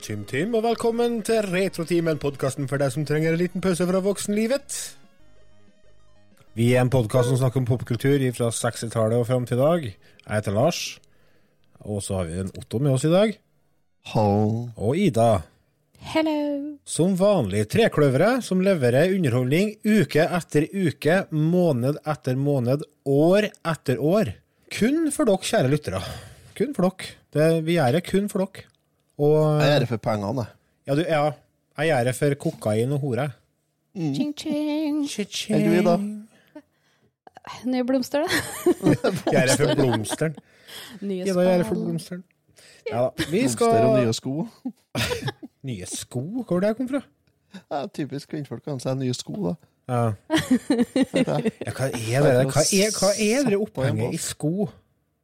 [0.00, 4.00] sann, Tim-Tim, og velkommen til Retrotimen, podkasten for deg som trenger en liten pause fra
[4.00, 4.96] voksenlivet.
[6.54, 9.84] Vi er en podkast som snakker om popkultur fra 60-tallet og fram til i dag.
[9.84, 11.00] Jeg heter Lars,
[11.80, 13.36] og så har vi en Otto med oss i dag.
[14.12, 14.70] Hallo.
[14.76, 15.42] Og Ida.
[16.00, 16.76] Hello.
[16.84, 24.34] Som vanlig trekløvere som leverer underholdning uke etter uke, måned etter måned, år etter år.
[24.72, 26.02] Kun for dere, kjære lyttere.
[26.56, 27.16] Kun for dere.
[27.30, 28.69] Det, vi gjør det kun for dere.
[29.20, 30.56] Og Jeg gjør det for pengene, jeg.
[30.88, 31.22] Ja, du, ja.
[31.80, 33.28] Jeg gjør det for kokain og hore.
[33.96, 35.04] Ching, ching.
[35.56, 35.96] Enn du, da?
[37.66, 38.28] Nye blomster, da.
[39.34, 40.36] Jeg gjør det for blomsteren.
[41.00, 41.40] Nye sko.
[41.40, 42.22] gjør det for blomsteren.
[42.90, 43.24] Ja da.
[43.30, 44.34] Vi Blomster og nye sko.
[45.68, 46.20] Nye sko?
[46.46, 47.00] Hvor er det jeg kom fra?
[47.70, 49.54] Ja, typisk kvinnfolk kan si nye sko, da.
[49.90, 50.02] Ja.
[51.18, 51.52] Ja, hva er det?
[51.74, 54.68] Hva er, hva er det opphenget i sko?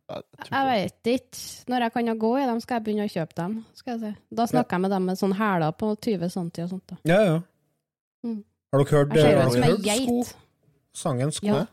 [0.07, 1.39] Ja, jeg vet ikke.
[1.71, 3.55] Når jeg kan gå i dem, skal jeg begynne å kjøpe dem.
[3.75, 4.11] Skal jeg si.
[4.39, 6.93] Da snakker jeg med dem med sånn hæler på 20 cm og sånt.
[6.93, 6.99] da.
[7.11, 7.41] Ja, ja.
[8.27, 8.45] Mm.
[8.73, 10.21] Har dere hørt, Jeg har dere hørt sko?
[10.97, 11.47] Sangen Sko?
[11.47, 11.65] Ja.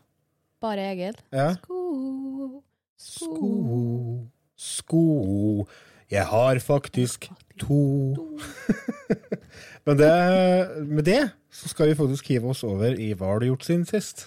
[0.60, 1.16] Bare Egil.
[1.32, 1.54] Ja.
[1.58, 2.62] Sko,
[2.96, 4.26] Sko,
[4.56, 5.04] sko
[6.10, 7.80] Jeg har faktisk to.
[9.86, 10.12] Men det,
[10.86, 13.84] med det så skal vi faktisk hive oss over i hva har du gjort siden
[13.88, 14.26] sist?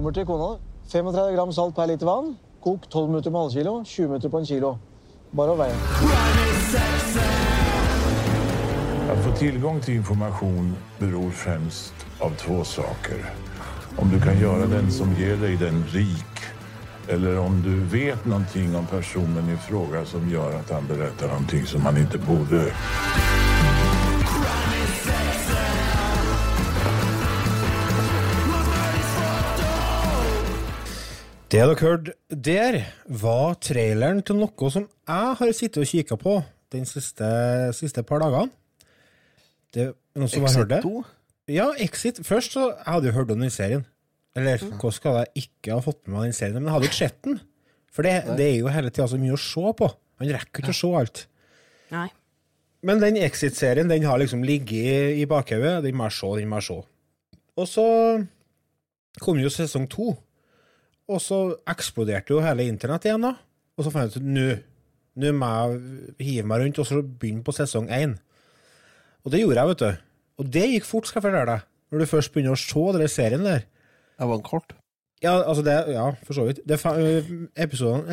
[0.00, 0.46] Deg hummer til kona.
[0.88, 2.30] 35 gram salt per liter vann.
[2.64, 4.70] Kok 12 minutter med halvkilo, 20 minutter på en kilo.
[5.36, 5.74] Bare å veie.
[9.12, 13.34] Att få tillgång till information beror främst av två saker.
[13.96, 16.36] Om du kan göra den som ger dig den rik
[17.08, 21.66] eller om du vet någonting om personen i fråga som gör att han berättar någonting
[21.66, 22.72] som han inte borde.
[31.50, 32.76] Det dere hørte der,
[33.10, 36.34] var traileren til noe som jeg har sittet og kikka på
[36.70, 37.30] de siste,
[37.74, 38.52] siste par dagene.
[39.74, 40.78] Det er noen som har hørt det?
[40.78, 41.50] Exit 2.
[41.50, 42.20] Ja, Exit.
[42.26, 43.82] Først så jeg hadde jo hørt om den serien.
[44.38, 46.60] Eller hvordan skal jeg ikke ha fått med meg den serien?
[46.60, 47.42] Men jeg hadde ikke sett den.
[47.90, 49.90] For det, det er jo hele tida så mye å se på.
[50.22, 51.26] Man rekker ikke å se alt.
[51.90, 52.06] Nei.
[52.86, 55.80] Men den Exit-serien den har liksom ligget i, i bakhodet.
[55.82, 56.80] Den må jeg se, den må jeg se.
[57.58, 57.86] Og så
[59.18, 60.12] kom jo sesong to.
[61.10, 61.38] Og så
[61.70, 63.34] eksploderte jo hele internett igjen, da.
[63.78, 64.48] Og så fant jeg ut nå
[65.20, 65.80] nå må jeg
[66.22, 68.12] hive meg rundt og så begynne på sesong én.
[69.26, 70.04] Og det gjorde jeg, vet du.
[70.40, 71.64] Og det gikk fort, skal jeg fortelle deg.
[71.90, 73.64] Når du først begynner å se den serien der.
[74.20, 74.72] Jeg var en kort.
[75.20, 76.60] Ja, altså det, ja, for så vidt.
[76.64, 77.66] Det er fe- ø, er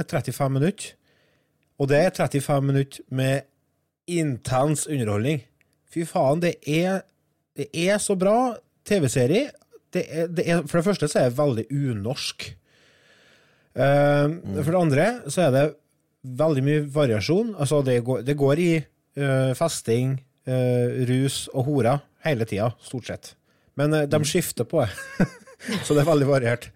[0.10, 0.90] 35 minutter.
[1.80, 3.46] Og det er 35 minutter med
[4.10, 5.44] intens underholdning.
[5.94, 7.04] Fy faen, det er,
[7.56, 8.56] det er så bra
[8.90, 9.52] TV-serie.
[9.94, 12.50] Det er, det er, for det første så er det veldig unorsk.
[13.78, 15.66] Eh, For det andre så er det
[16.38, 17.56] veldig mye variasjon.
[17.56, 18.72] Altså, det går, det går i
[19.22, 20.18] uh, festing,
[20.50, 23.34] uh, rus og horer hele tida, stort sett.
[23.80, 25.30] Men uh, de skifter på det.
[25.86, 26.72] så det er veldig variert.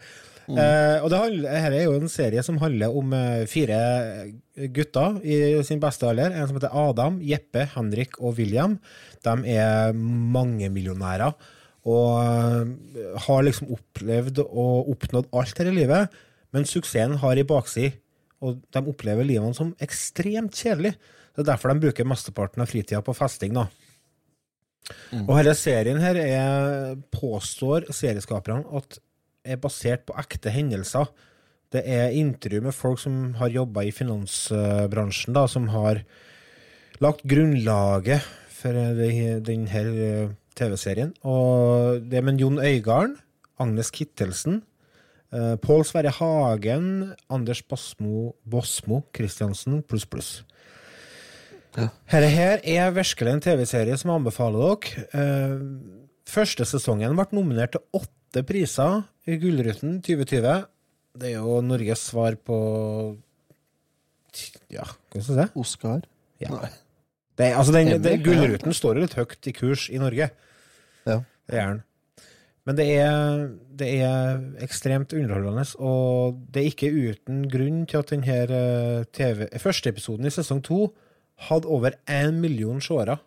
[0.51, 3.13] Eh, og det her er jo en serie som handler om
[3.47, 3.77] fire
[4.73, 6.33] gutter i sin beste alder.
[6.33, 8.73] En som heter Adam, Jeppe, Henrik og William.
[9.23, 11.37] De er mangemillionærer
[11.87, 12.73] og
[13.27, 16.19] har liksom opplevd og oppnådd alt her i livet.
[16.51, 17.93] Men suksessen har i bakside,
[18.41, 20.95] og de opplever livene som ekstremt kjedelig.
[21.31, 23.53] Det er derfor de bruker mesteparten av fritida på festing.
[23.55, 23.67] da.
[25.27, 28.99] Og denne serien her er, påstår serieskaperne at
[29.45, 31.07] er basert på ekte hendelser.
[31.71, 36.03] Det er intervju med folk som har jobba i finansbransjen, da, som har
[37.01, 41.13] lagt grunnlaget for denne TV-serien.
[41.23, 43.15] Og det er med Jon Øigarden,
[43.61, 44.70] Agnes Kittelsen, eh,
[45.31, 50.31] Pål Sverre Hagen, Anders Basmo, Bosmo Christiansen pluss, pluss.
[51.71, 55.05] Dette her er virkelig en TV-serie som jeg anbefaler dere.
[55.15, 56.01] Eh,
[56.31, 60.65] Første sesongen ble nominert til åtte priser i Gullruten 2020.
[61.19, 62.57] Det er jo Norges svar på
[64.71, 65.59] Ja, hva skal jeg si?
[65.59, 66.03] Oscar.
[66.39, 66.51] Ja.
[66.53, 66.69] Nei.
[67.35, 68.21] Det, er- altså, den, den.
[68.23, 70.29] Gullruten står jo litt høyt i kurs i Norge.
[71.07, 71.17] Ja.
[71.49, 71.81] Det gjør den.
[72.69, 73.47] Men det er,
[73.79, 79.89] det er ekstremt underholdende, og det er ikke uten grunn til at denne TV, første
[79.89, 80.83] episoden i sesong to
[81.47, 83.17] hadde over én million seere.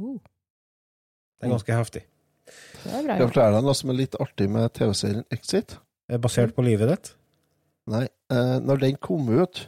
[0.00, 0.16] Uh,
[1.42, 2.02] Det er ganske heftig.
[2.84, 5.76] det er bra jeg deg noe som er litt artig med TV-serien Exit?
[6.08, 7.12] Er basert på livet ditt.
[7.92, 9.66] Nei, eh, når den kom ut,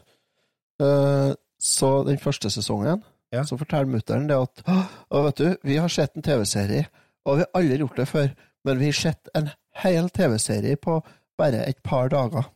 [0.80, 3.02] eh, så den første sesongen,
[3.32, 3.42] Ja.
[3.42, 4.76] så forteller mutter'n det at «Å,
[5.10, 6.86] å, vet du, vi har sett en TV-serie,
[7.26, 8.28] og vi har aldri gjort det før,
[8.64, 9.50] men vi har sett en
[9.82, 10.98] hel TV-serie på
[11.38, 12.46] bare et par dager,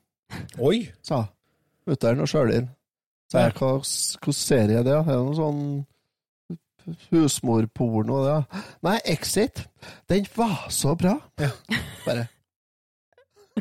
[0.58, 0.88] Oi!
[1.02, 1.24] sa
[1.88, 2.68] mutter'n og sjølin.
[3.32, 4.94] Sa jeg, hva slags serie er det?
[4.96, 5.62] Er det noe sånn
[7.10, 8.22] husmorporno?
[8.24, 8.62] Det?
[8.86, 9.66] Nei, Exit.
[10.08, 11.18] Den var så bra.
[11.40, 11.50] Ja.
[12.06, 12.26] Bare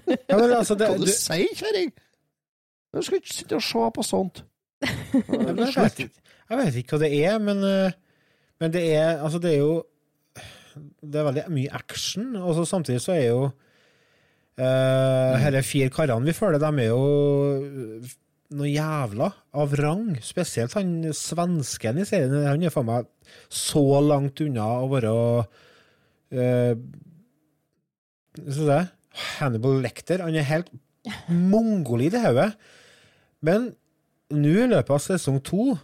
[0.08, 1.92] Ja, men altså, det, Hva du du, sier, kjerring?
[2.94, 4.44] Du skal ikke sitte og se på sånt.
[4.84, 7.96] Jeg, vet, jeg vet ikke hva det er, men, eh,
[8.62, 9.72] men det er Altså, det er jo
[11.02, 16.28] Det er veldig mye action, og så samtidig så er jo uh, Disse fire karene
[16.28, 17.04] vi føler, de er jo
[18.58, 20.16] noe jævla av rang.
[20.24, 22.48] Spesielt han svensken i serien.
[22.48, 23.10] Han er faen meg
[23.52, 25.14] så langt unna å være
[26.38, 26.74] uh,
[28.38, 28.88] jeg?
[29.38, 30.24] Hannibal Lecter.
[30.24, 30.72] Han er helt
[31.28, 32.52] mongolid i hodet.
[33.46, 33.72] Men
[34.34, 35.76] nå i løpet av sesong to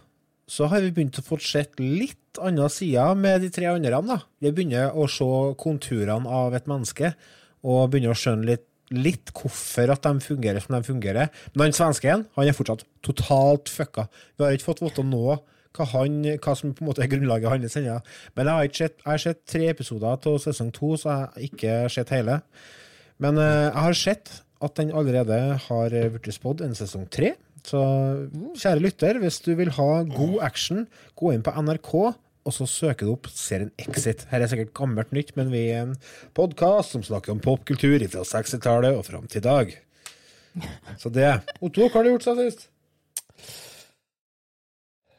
[0.50, 4.02] så har vi begynt å få sett litt andre side med de tre andre.
[4.02, 4.20] da.
[4.40, 5.26] Vi begynner å se
[5.60, 7.14] konturene av et menneske,
[7.64, 11.32] og begynner å skjønne litt, litt hvorfor at de fungerer som de fungerer.
[11.54, 14.08] Men han svensken han er fortsatt totalt fucka.
[14.36, 15.38] Vi har ikke fått vite nå
[15.74, 17.98] hva, han, hva som på en måte er grunnlaget hans ennå.
[18.36, 21.22] Men jeg har, ikke sett, jeg har sett tre episoder av sesong to, så jeg
[21.22, 22.38] har ikke sett hele.
[23.22, 27.34] Men eh, jeg har sett at den allerede har blitt spådd en sesong tre.
[27.64, 27.80] Så
[28.60, 30.84] kjære lytter, hvis du vil ha god action,
[31.16, 31.94] gå inn på NRK,
[32.44, 34.26] og så søker du opp serien Exit.
[34.28, 35.94] Her er sikkert gammelt nytt, men vi er en
[36.36, 39.72] podkast som snakker om popkultur fra 60-tallet og fram til i dag.
[41.00, 41.30] Så det.
[41.64, 42.68] Otto, hva har du gjort siden sist?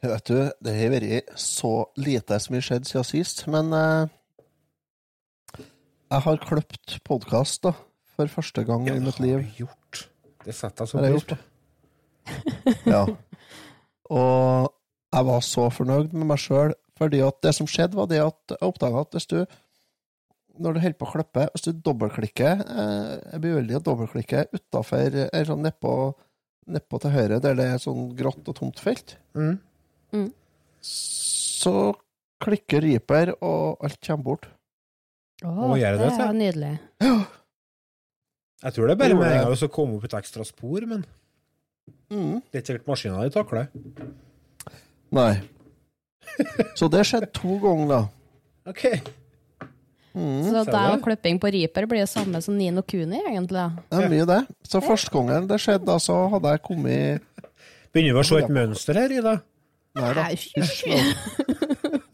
[0.06, 4.14] Vet du, det har vært så lite som har skjedd siden sist, men eh,
[6.14, 7.74] jeg har kløpt podkast, da,
[8.14, 9.40] for første gang i mitt liv.
[9.40, 10.06] Det har du gjort?
[10.46, 11.42] Det setter jeg så jeg pris på.
[12.94, 13.04] Ja.
[14.10, 14.72] Og
[15.16, 18.54] jeg var så fornøyd med meg sjøl, fordi at det som skjedde, var det at
[18.54, 19.40] jeg oppdaga at hvis du
[20.56, 24.46] når du holder på å klippe, hvis du dobbeltklikker eh, Jeg blir veldig å dobbeltklikke
[24.56, 25.92] utafor eller sånn nedpå,
[26.72, 30.30] nedpå til høyre, der det er sånn grått og tomt felt, Mm.
[30.80, 31.92] så
[32.40, 34.46] klikker Reaper, og alt kommer bort.
[35.44, 36.72] Å, oh, det det er nydelig.
[38.62, 41.04] Jeg tror det er bare med en gang å komme opp et ekstra spor, men
[42.12, 42.38] Mm.
[42.38, 44.08] det er ikke sikkert maskina di takler det.
[45.16, 45.32] Nei.
[46.78, 48.00] Så det skjedde to ganger, da.
[48.70, 48.84] OK.
[50.16, 50.46] Mm.
[50.48, 53.60] Så deg og klipping på Reaper blir det samme som Nino Kuni, egentlig.
[53.60, 53.84] da.
[53.92, 54.40] Det er mye, det.
[54.66, 57.26] Så første gangen det skjedde, da, så hadde jeg kommet
[57.94, 59.38] Begynner vi å se et mønster her, Ida?
[59.96, 60.24] Nei da.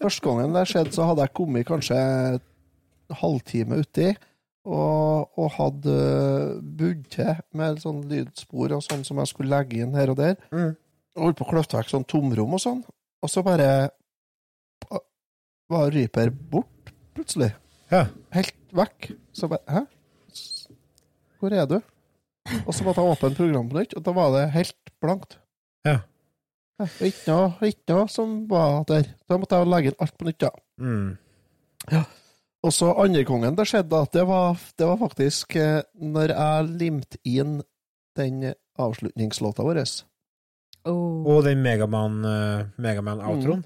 [0.02, 4.12] Første gangen det skjedde, så hadde jeg kommet kanskje en halvtime uti,
[4.62, 5.94] og, og hadde
[6.78, 10.36] budd til med sånn lydspor og sånn som jeg skulle legge inn her og der.
[10.54, 10.74] Mm.
[11.16, 12.84] Og holdt på å kløfte vekk sånn tomrom og sånn.
[13.22, 13.90] Og så bare
[15.72, 17.52] var Reaper bort, plutselig.
[17.92, 18.06] Ja.
[18.34, 19.12] Helt vekk.
[19.32, 19.82] Så bare Hæ?
[21.40, 21.78] Hvor er du?
[22.66, 25.38] Og så måtte jeg åpne programmet på nytt, og da var det helt blankt.
[25.86, 26.00] Ja.
[26.80, 29.10] Ja, og Ikke noe, ikke noe som var der.
[29.30, 30.50] Da måtte jeg legge inn alt på nytt, da.
[30.82, 31.16] Mm.
[32.62, 37.18] Og så andrekongen det skjedde, at det var, det var faktisk eh, når jeg limte
[37.26, 37.60] inn
[38.18, 39.82] den avslutningslåta vår.
[40.86, 41.26] Oh.
[41.26, 42.72] Og den Megaman-outroen.
[42.82, 43.64] Megaman-outroen.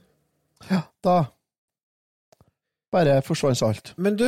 [1.04, 1.18] Da
[2.96, 3.92] bare forsvant alt.
[3.96, 4.26] Men du,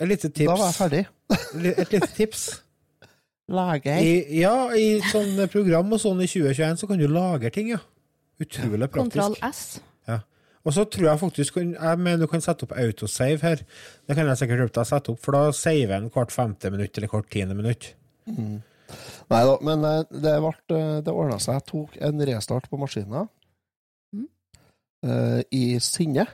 [0.00, 0.46] et lite tips.
[0.46, 1.04] Da var jeg ferdig.
[1.82, 2.46] Et lite tips.
[3.48, 3.98] Lager.
[4.02, 7.78] I, ja, i sånne program og sånn i 2021 så kan du lagre ting, ja.
[8.42, 9.22] Utrolig praktisk.
[9.22, 9.36] Kontroll.
[9.46, 9.78] S.
[10.66, 13.62] Og så tror jeg faktisk jeg mener du kan sette opp autosave her.
[14.06, 16.72] Det kan jeg sikkert hjelpe deg å sette opp, for da saver en hvert femte
[16.74, 17.92] minutt eller hvert tiende minutt.
[19.30, 21.58] Nei da, men eh, det, ble, eh, det ordna seg.
[21.58, 23.28] Jeg tok en restart på maskinen
[24.14, 24.26] mm.
[25.06, 26.26] uh, i sinne.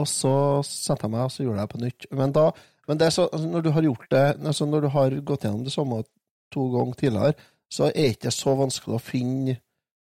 [0.00, 0.34] Og så
[0.66, 2.08] satte jeg meg og så gjorde jeg det på nytt.
[2.18, 2.48] Men, da,
[2.88, 5.46] men det er så, altså, når du har gjort det, altså når du har gått
[5.46, 6.02] gjennom det samme
[6.52, 9.58] to ganger tidligere, så er det ikke så vanskelig å finne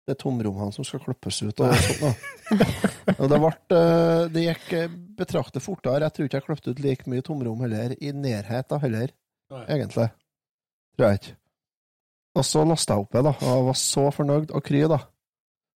[0.07, 1.59] det tomrommene som skal klippes ut.
[1.63, 2.67] Og sånt, da.
[3.19, 6.05] Og det, ble, eh, det gikk betraktet betraktelig fortere.
[6.05, 9.11] Jeg tror ikke jeg klippet ut like mye tomrom heller, i nærhet da heller,
[9.53, 9.63] Nei.
[9.75, 10.07] egentlig.
[10.95, 11.35] Tror jeg ikke.
[12.37, 14.99] Og så lasta jeg opp det, da, og jeg var så fornøyd og kry, da.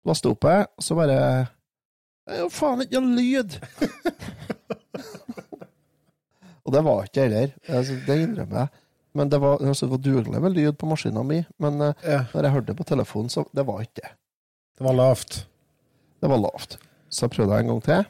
[0.07, 1.19] Lasta opp det, og så bare
[2.27, 3.57] Det er jo faen ikke noe lyd!
[6.65, 7.53] og det var ikke heller.
[7.69, 8.83] Altså, det innrømmer jeg.
[9.17, 11.39] Men det var, altså, det var dugelig med lyd på maskina mi.
[11.63, 14.11] Men eh, Ja, når jeg hørte det på telefonen, så det var ikke det.
[14.77, 15.39] det var lavt.
[16.21, 16.77] Det var lavt.
[17.09, 18.05] Så jeg prøvde en gang til.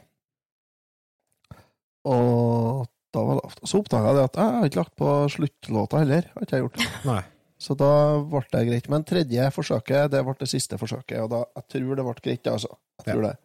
[2.08, 3.60] Og da var det lavt.
[3.68, 6.28] Så oppdaga jeg at jeg har ikke lagt på sluttlåta heller.
[6.34, 6.86] Har ikke jeg gjort.
[7.10, 7.20] Nei.
[7.58, 7.90] Så da
[8.30, 8.88] ble det greit.
[8.92, 11.18] Men tredje forsøket, det ble det siste forsøket.
[11.24, 12.70] Og da, jeg tror det ble greit, altså.
[13.02, 13.36] Jeg tror det.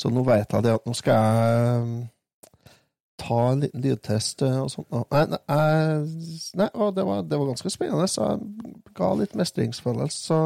[0.00, 1.88] Så nå vet jeg det at nå skal jeg
[3.20, 4.90] ta en liten lydtest uh, og sånt.
[5.12, 5.38] Nei, nei,
[6.58, 8.08] nei og det, var, det var ganske spennende.
[8.10, 10.20] Så jeg ga litt mestringsfølelse.
[10.30, 10.40] Så,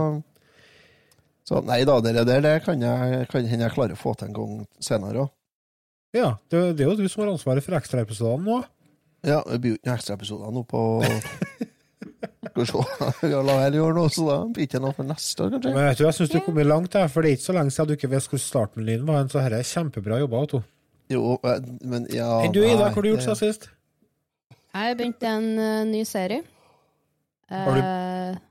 [1.48, 4.30] så nei da, det der det kan jeg kan hende jeg klarer å få til
[4.30, 5.34] en gang senere òg.
[6.14, 8.60] Ja, det, det er jo du som har ansvaret for ekstraepisodene nå.
[9.24, 10.82] Ja, det blir jo ikke noen ekstraepisoder nå på
[12.44, 12.82] Skal vi se.
[13.32, 15.72] Jeg la være gjøre noe, så da blir det ikke noe for neste år, kanskje.
[15.74, 17.74] Men vet du, jeg syns du kom langt, jeg, for det er ikke så lenge
[17.74, 19.24] siden du ikke visste hvor starten din var.
[19.26, 20.60] Så dette er kjempebra jobba, Otto.
[21.12, 23.68] Jo, eh, men ja Enn du, Ida, nei, hva har du gjort siden sist?
[24.74, 26.42] Jeg har begynt en uh, ny serie.
[27.52, 28.42] Har du- uh,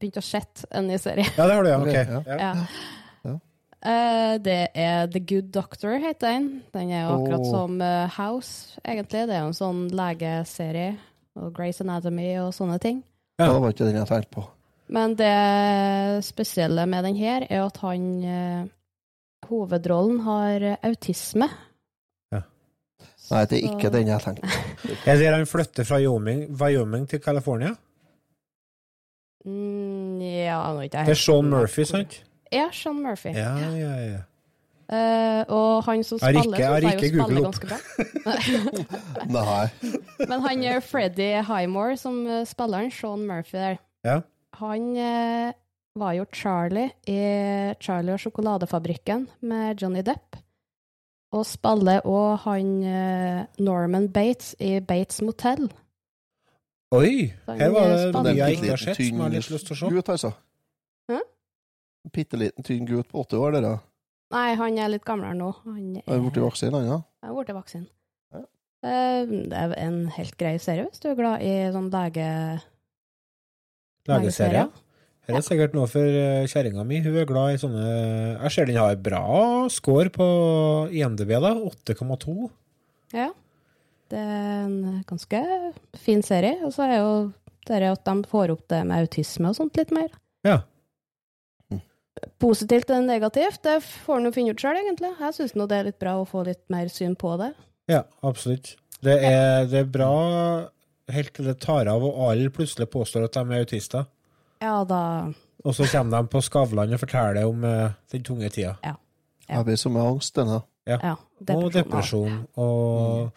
[0.00, 1.26] Begynt å sette en ny serie.
[1.36, 1.78] Ja, det har du, ja.
[1.80, 2.20] Ok, ja.
[2.24, 2.52] Ja.
[3.26, 3.34] Ja.
[3.80, 6.46] Eh, det er The Good Doctor, heter den.
[6.72, 7.50] Den er jo akkurat oh.
[7.50, 7.82] som
[8.14, 9.26] House, egentlig.
[9.28, 10.94] Det er jo en sånn legeserie.
[11.36, 13.02] Og Grace Anatomy og sånne ting.
[13.36, 14.46] Ja, Det var ikke den jeg tenkte på.
[14.88, 18.08] Men det spesielle med den her er at han
[19.50, 21.48] Hovedrollen har eh, autisme.
[22.32, 22.40] Ja.
[23.30, 24.48] Nei, det er Så- ikke den jeg tenkte
[25.06, 27.74] jeg ser han flytter fra Wyoming, Wyoming til California?
[29.44, 32.18] Mm, ja, nå er ikke jeg Det er Sean Murphy, sant?
[32.52, 33.30] Ja, Sean Murphy.
[33.36, 34.18] Ja, ja, ja.
[34.90, 37.78] Uh, og han som spiller, ikke- har synes jeg jo spiller ganske bra.
[39.30, 39.92] Nei.
[40.32, 43.78] Men han er Freddie Highmore som eh, spiller han, Sean Murphy der.
[44.04, 44.16] Ja.
[44.58, 45.52] Han eh,
[45.98, 47.18] var jo Charlie i
[47.82, 50.38] Charlie og sjokoladefabrikken med Johnny Depp.
[51.34, 55.68] Og spiller òg han eh, Norman Bates i Bates Motel.
[56.90, 57.30] Oi!
[57.46, 59.76] Her var det mye jeg en ikke har sett, som jeg har litt lyst til
[59.76, 59.90] å se.
[59.94, 60.32] gutt, altså.
[61.10, 61.20] Hæ?
[62.10, 63.76] Bitte liten, tynn gutt på åtte år, dere.
[64.34, 65.52] Nei, han er litt gamlere nå.
[65.68, 66.98] Han er, blitt voksen, han, ja?
[67.22, 67.86] Han er blitt voksen.
[68.34, 68.42] Ja.
[68.90, 72.26] Eh, det er en helt grei serie hvis du er glad i sånn lege...
[74.10, 74.66] Lageserie.
[75.30, 77.00] Her er sikkert noe for eh, kjerringa mi.
[77.04, 79.24] Hun er glad i sånne Jeg ser den har bra
[79.72, 80.26] score på
[80.94, 81.54] IMDb, da.
[81.70, 82.50] 8,2.
[83.16, 83.30] Ja.
[84.10, 85.42] Det er en ganske
[86.02, 86.58] fin serie.
[86.66, 87.14] Og så er jo
[87.68, 90.10] det at de får opp det med autisme og sånt litt mer.
[90.46, 90.60] Ja.
[92.42, 95.12] Positivt eller negativt, det får en jo finne ut sjøl, egentlig.
[95.20, 97.52] Jeg syns det er litt bra å få litt mer syn på det.
[97.90, 98.74] Ja, absolutt.
[99.00, 100.12] Det er, det er bra
[101.10, 104.08] helt til det tar av, og alle plutselig påstår at de er autister.
[104.60, 105.32] Ja, da
[105.64, 108.74] Og så kommer de på Skavlan og forteller om eh, den tunge tida.
[108.84, 108.94] Ja.
[109.50, 110.60] Jeg blir som med angst, denne.
[110.88, 111.14] Ja.
[111.50, 113.30] Og depresjon og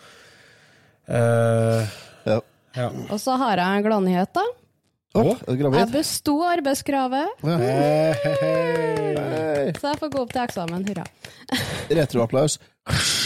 [1.08, 1.88] eh,
[2.26, 2.40] Ja.
[2.76, 2.90] ja.
[3.10, 4.46] Og så har jeg en gladnyhet, da.
[5.14, 5.30] Du
[5.78, 7.58] Jeg besto arbeidskravet, Ja.
[7.58, 9.74] Hei, hei, hei.
[9.78, 10.88] Så jeg får gå opp til eksamen.
[10.88, 11.06] Hurra.
[12.00, 12.60] Retroapplaus.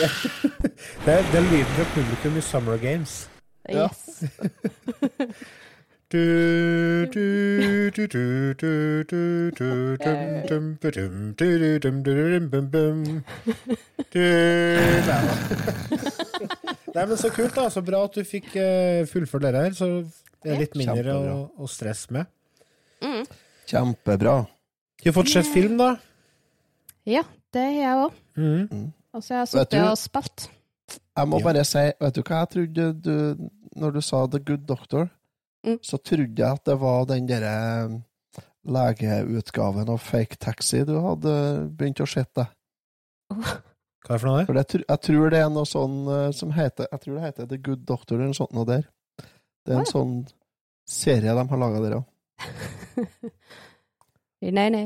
[0.00, 3.28] Det er, det er lyden fra publikum i Summer Games.
[3.68, 4.24] Yes.
[6.10, 12.38] Du, du, du, du, du, du, du, dum, dum, badum, du, du, dum, du, du,
[12.40, 13.22] dum, bum, bum.
[14.10, 14.18] Du,
[16.94, 17.68] Nei men så kult, da.
[17.70, 19.76] Så bra at du fikk uh, fullført det her.
[19.78, 19.88] Så
[20.42, 22.26] det er litt mindre å, å stresse med.
[23.06, 23.22] Mm.
[23.70, 24.34] Kjempebra.
[25.04, 25.92] Du har fått sett film, da?
[27.06, 27.22] Ja,
[27.54, 28.18] det har jeg òg.
[28.34, 28.82] Mhm.
[29.14, 30.50] Og så har jeg sittet og spilt.
[30.90, 33.48] Jeg må bare si, vet du hva jeg trodde du
[33.78, 35.06] Når du sa The Good Doctor,
[35.66, 35.76] Mm.
[35.84, 37.98] så trodde jeg at det var den derre um,
[38.72, 41.34] legeutgaven av Fake Taxi du hadde
[41.76, 42.22] begynt å se.
[42.32, 42.46] Hva
[43.36, 44.46] er det for noe?
[44.48, 47.24] For jeg, tr- jeg tror det er noe sånn eh, som heter Jeg tror det
[47.26, 48.86] heter The Good Doctor eller noe sånt noe der.
[49.20, 50.14] Det er en Ah, sånn
[50.88, 52.06] serie de har laga der òg.
[54.40, 54.84] nei, nei.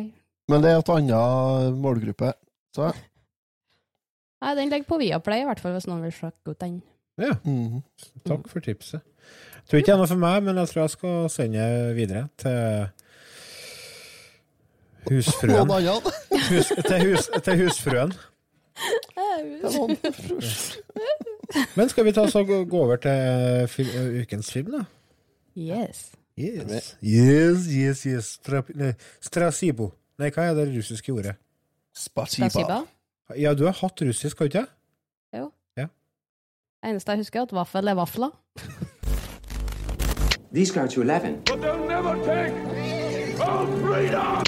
[0.51, 2.35] Men det er et annet målgruppe.
[2.75, 2.91] Så
[4.45, 6.75] Nei, Den ligger på Viaplay, i hvert fall, hvis noen vil sjekke ut den.
[7.23, 7.79] Ja, mhm.
[8.27, 9.07] takk for tipset.
[9.55, 11.97] Jeg tror ikke det er noe for meg, men jeg tror jeg skal sende det
[11.97, 12.89] videre til
[15.11, 15.71] husfrøen.
[16.51, 18.17] Hus, til, hus, til noen-
[21.77, 23.91] Men skal vi ta så gå gå over til fil,
[24.23, 24.85] ukens film, da?
[25.57, 26.11] Yes.
[26.39, 28.03] Yes, yes, yes.
[28.07, 28.25] yes.
[28.41, 29.93] Stra, nei, strasibo.
[30.19, 31.37] Nei, hva er det russiske ordet?
[31.95, 32.81] Spasiba.
[33.39, 34.67] Ja, du har hatt russisk, har du ikke?
[35.39, 35.51] Jo
[36.85, 38.33] Eneste jeg husker, er at vaffel er vafler.
[40.55, 41.43] These go to 11.
[41.47, 42.55] But they'll never take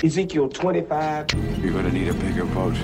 [0.05, 1.27] Ezekiel 25.
[1.61, 2.77] You're gonna need a bigger boat.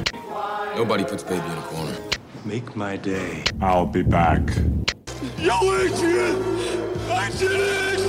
[0.74, 1.96] Nobody puts baby in a corner.
[2.44, 3.44] Make my day.
[3.60, 4.40] I'll be back.
[5.38, 6.42] Yo, Adrian!
[7.12, 8.00] I did it!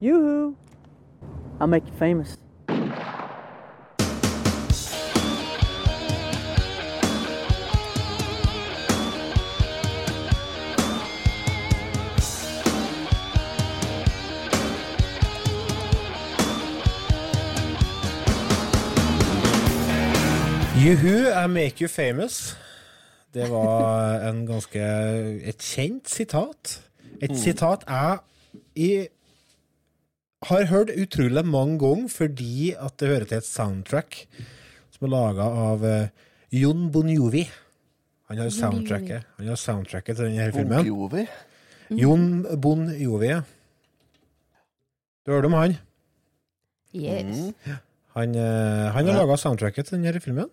[0.00, 0.56] Yoo-hoo!
[1.60, 2.38] I'll make you famous.
[20.86, 22.56] Juhu, I make you famous.
[23.34, 24.78] Det var en ganske
[25.42, 26.76] et kjent sitat.
[27.18, 28.18] Et sitat jeg
[28.78, 28.90] i,
[30.46, 34.18] har hørt utrolig mange ganger fordi at det hører til et soundtrack
[34.94, 37.42] som er laga av uh, Jon Bon Jovi.
[38.30, 40.76] Han har soundtracket, han har soundtracket til denne filmen.
[40.76, 41.24] Bon Jovi?
[41.98, 42.28] Jon
[42.62, 43.32] Bon Jovi.
[45.26, 45.74] Du hørte om han?
[46.94, 47.50] Yes.
[48.14, 50.46] Han, uh, han har laga soundtracket til denne filmen.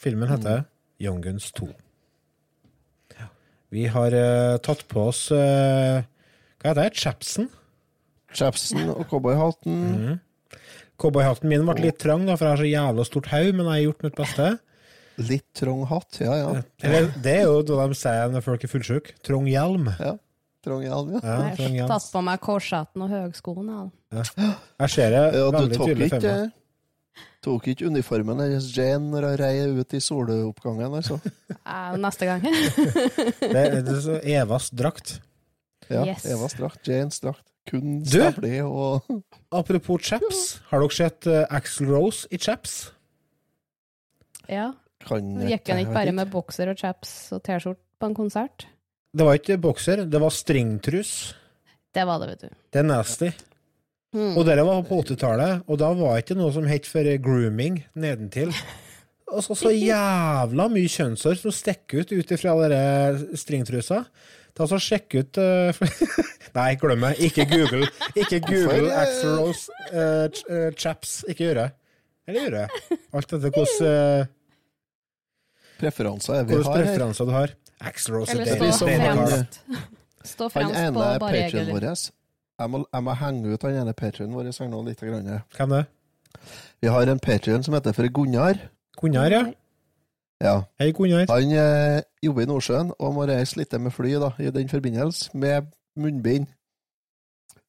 [0.00, 0.64] Filmen heter
[1.00, 1.68] Young Guns 2.
[3.18, 3.26] Ja.
[3.68, 6.00] Vi har uh, tatt på oss uh,
[6.60, 6.90] Hva heter det?
[6.96, 7.50] Chapsen.
[8.32, 9.78] Chapsen og cowboyhatten.
[9.90, 10.56] Mm.
[11.00, 13.72] Cowboyhatten min ble litt trang, da, for jeg har så jævla stort hode, men jeg
[13.74, 14.48] har gjort mitt beste.
[15.20, 16.50] Litt trang hatt, ja ja.
[16.86, 19.16] Eller, det er jo det de sier når folk er fullsjuke.
[19.26, 19.90] Trong hjelm.
[19.98, 20.14] ja.
[20.64, 21.20] Trong hjelm, ja.
[21.24, 23.84] Ja, Jeg har tatt på meg korshatten og høgskoene.
[24.12, 24.24] Ja.
[24.84, 26.56] Jeg ser det ja veldig tydelig for meg.
[27.44, 31.18] Tok ikke uniformen hennes Jane når hun rei ut i soloppgangen, altså.
[31.60, 32.44] Eh, Neste gang.
[33.54, 35.18] Det, det er så Evas drakt.
[35.90, 36.26] Ja, Yes.
[36.30, 37.44] Evas drakt, Janes drakt.
[37.68, 38.20] Kun Du?
[38.64, 39.02] og
[39.52, 42.92] Apropos chaps, har dere sett uh, Axel Rose i chaps?
[44.48, 44.70] Ja.
[45.04, 48.66] kan Gikk han ikke bare med bokser og chaps og T-skjorte på en konsert?
[49.12, 51.12] Det var ikke bokser, det var stringtrus.
[51.94, 52.58] Det var det, vet du.
[52.72, 53.30] Det er nasty.
[54.10, 54.32] Mm.
[54.36, 58.50] Og dette var på 80-tallet, og da var ikke noe som het for grooming nedentil.
[59.30, 62.80] Altså, så jævla mye kjønnshår som stikker ut ut ifra de
[63.38, 64.00] stringtrusa.
[64.58, 65.70] Ta så Sjekk ut uh,
[66.58, 67.12] Nei, glem det.
[67.28, 67.86] Ikke Google
[68.18, 69.70] Ikke Google eh, Axel Rose
[70.34, 71.20] ch- eh, chaps.
[71.30, 71.68] Ikke gjør det.
[72.26, 72.98] Eller gjør det.
[73.14, 74.26] Alt etter hvordan uh,
[75.80, 77.54] preferanser er vi har preferanser du har.
[77.80, 79.06] Axel Rose Eller er stå som deilig.
[79.06, 79.60] han- deilig fremst.
[80.34, 81.86] Stå fremst på bare egen.
[82.60, 85.00] Jeg må, jeg må henge ut han ene patrionen vår her nå litt.
[85.00, 85.32] Grann.
[85.56, 85.84] Hvem det?
[86.84, 88.60] Vi har en patrion som heter for Gunnar.
[89.00, 89.42] Gunnar, ja.
[90.44, 90.54] Ja.
[90.80, 91.24] Hei, Gunnar.
[91.32, 95.32] Han eh, jobber i Nordsjøen og må reise litt med fly da, i den forbindelse,
[95.32, 96.50] med munnbind.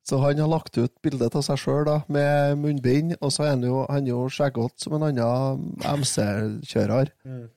[0.08, 3.64] Så han har lagt ut bilde av seg sjøl med munnbind, og så er han
[3.64, 7.14] jo, han jo skjeggete som en annen MC-kjører.
[7.24, 7.48] Mm.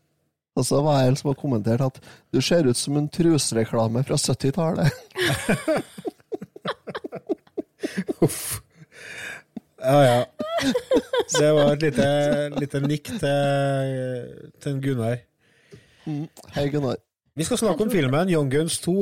[0.55, 1.97] Og så var det en som har kommentert at
[2.31, 4.93] du ser ut som en trusereklame fra 70-tallet.
[8.25, 8.61] Uff.
[9.85, 10.25] Ja, ja.
[11.35, 12.07] Det var et lite,
[12.61, 15.19] lite nikk til, til Gunnar.
[16.07, 16.25] Mm.
[16.57, 16.97] Hei, Gunnar.
[17.37, 18.95] Vi skal snakke om filmen Young Guns 2.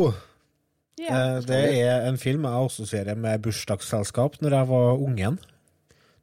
[1.03, 1.13] Ja.
[1.37, 5.39] Eh, Det er en film jeg assosierer med bursdagsselskap når jeg var ungen.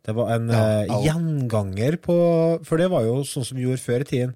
[0.05, 2.15] Det var en Ja, eh, gjenganger på
[2.65, 4.35] For det var jo sånn som vi gjorde før i tiden.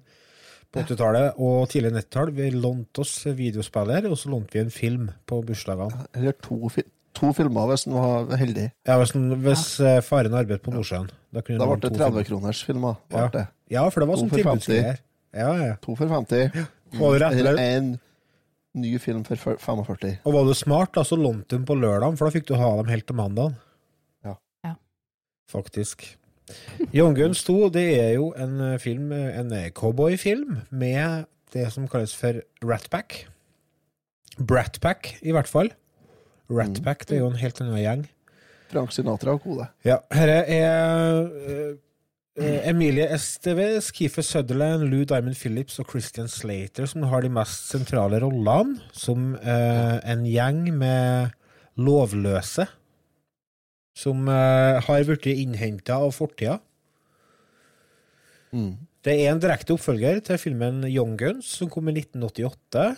[0.74, 2.32] På 80-tallet og tidlig 90-tall.
[2.34, 6.06] Vi lånte oss videospiller, og så lånte vi en film på bursdagene.
[6.14, 6.58] Eller to,
[7.14, 8.66] to filmer, hvis han var heldig.
[8.86, 10.00] Ja, hvis, den- hvis ja.
[10.04, 11.10] faren arbeidet på Nordsjøen.
[11.34, 12.24] Da, kunne Da ble det låne to filmer.
[12.24, 12.96] 30-kroners-filmer.
[13.14, 13.28] Ja.
[13.34, 13.44] Ja.
[13.70, 14.66] Ja, for det var To sånn for 50.
[14.66, 14.98] tilbudsgreier.
[15.34, 15.76] Ja, ja.
[15.82, 16.66] To for 50.
[17.00, 17.88] Og, Eller en
[18.74, 20.18] ny film for 45.
[20.24, 22.68] og var du smart, da, så lånte du på lørdag, for da fikk du ha
[22.76, 23.54] dem helt til mandag.
[24.24, 24.34] Ja.
[24.64, 24.74] Ja.
[25.50, 26.04] Faktisk.
[26.92, 31.24] John Guns 2 det er jo en eh, film, eh, en eh, cowboyfilm med
[31.54, 33.24] det som kalles for Ratpack.
[34.38, 35.70] Bratpack, i hvert fall.
[36.52, 38.04] Ratpack det er jo en helt annen gjeng.
[38.72, 39.66] Frank Sinatra og kode.
[39.86, 41.74] Ja, her er eh,
[42.40, 47.70] eh, Emilie Esteves, Keefer Sutherland, Lou Diamond Phillips og Christian Slater som har de mest
[47.70, 51.36] sentrale rollene, som eh, en gjeng med
[51.80, 52.66] lovløse
[53.94, 56.58] som eh, har blitt innhenta av fortida.
[58.54, 58.74] Mm.
[59.04, 62.94] Det er en direkte oppfølger til filmen Young Guns, som kom i 1988.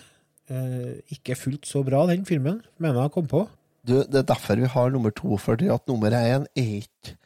[0.46, 3.46] Eh, ikke fullt så bra, den filmen, mener jeg kom på.
[3.87, 7.16] Du, det er derfor vi har nummer to, fordi at nummer én er ikke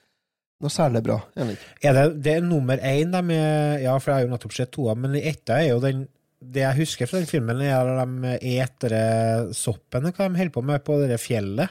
[0.61, 1.19] noe særlig bra.
[1.41, 1.57] Enig.
[1.85, 4.73] Er det, det er nummer én de er Ja, for jeg har jo nettopp sett
[4.77, 6.09] toa, men i etta er jo den
[6.41, 10.55] Det jeg husker fra den filmen, er at de eter det soppene, hva de holder
[10.55, 11.69] på med på det fjellet.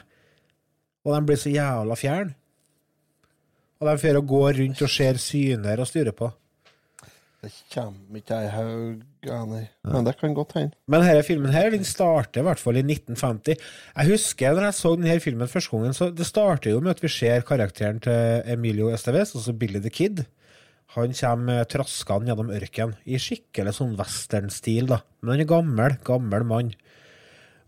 [1.02, 2.30] Og de blir så jævla fjern.
[3.80, 6.30] Og de får gå rundt og ser syner og styre på.
[7.42, 9.66] Det kommer ikke jeg ja, nei.
[9.84, 10.76] Men det kan godt hende.
[10.88, 13.60] Men denne filmen her, den starter i hvert fall i 1950.
[13.92, 17.02] Jeg husker når jeg så denne filmen første gangen, så det starter jo med at
[17.04, 20.24] vi ser karakteren til Emilio Estevez, altså Billy the Kid.
[20.96, 25.02] Han kommer traskende gjennom ørkenen i skikkelig sånn westernstil, da.
[25.20, 26.72] Men han er gammel, gammel mann.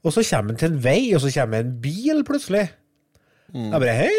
[0.03, 2.71] Og så kommer han til en vei, og så kommer en bil plutselig.
[3.53, 4.13] Jeg bare hei!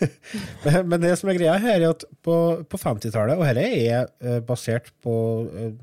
[0.64, 4.08] men, men det som er greia her, er at på, på 50-tallet, og dette er
[4.24, 5.14] eh, basert på
[5.52, 5.74] eh,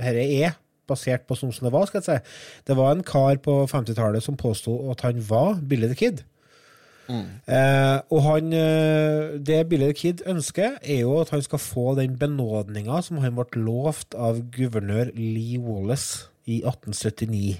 [0.00, 0.56] Dette er
[0.90, 2.34] basert på sånn som det var, skal jeg si.
[2.66, 6.24] Det var en kar på 50-tallet som påsto at han var Billy the Kid.
[7.10, 11.94] Eh, og han, eh, det Billy the Kid ønsker, er jo at han skal få
[11.98, 17.58] den benådninga som han ble lovt av guvernør Lee Wallace i 1879.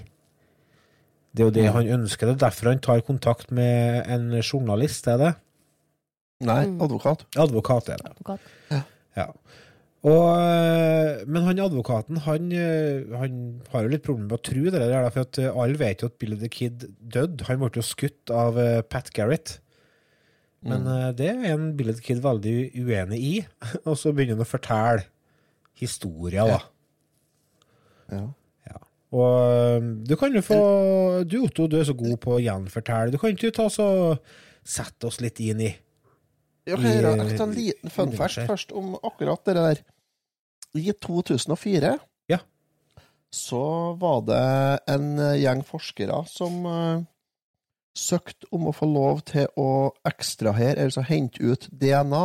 [1.35, 2.27] Det er jo det han ønsker.
[2.27, 5.33] Det er derfor han tar kontakt med en journalist, er det?
[6.41, 6.81] Nei, Mm.
[6.81, 7.25] advokat.
[7.37, 8.11] Advokat er det.
[8.11, 8.39] Advokat.
[9.15, 9.27] Ja.
[10.01, 14.63] Og, øh, men han advokaten han, øh, han har jo litt problemer med å tro
[14.73, 17.45] det der, for at øh, alle vet jo at Billy the Kid døde.
[17.45, 18.57] Han ble jo skutt av
[18.89, 19.59] Pat Garrett.
[20.65, 21.15] Men mm.
[21.17, 23.33] det er en Billy the Kid veldig uenig i.
[23.87, 25.05] Og så begynner han å fortelle
[25.77, 26.59] historier, da.
[28.11, 28.25] Ja.
[29.11, 30.59] Og øh, du kan jo få
[31.27, 33.13] Du, Otto, du er så god på å gjenfortelle.
[33.13, 33.87] Du kan ikke ta så
[34.65, 35.71] sette oss litt inn i
[36.69, 39.81] kan jeg kan ta en liten fun fact først om akkurat det der.
[40.77, 41.97] I 2004
[42.31, 42.37] Ja.
[43.35, 44.43] så var det
[44.93, 47.01] en gjeng forskere som uh,
[47.97, 52.23] søkte om å få lov til å ekstrahere, altså hente ut DNA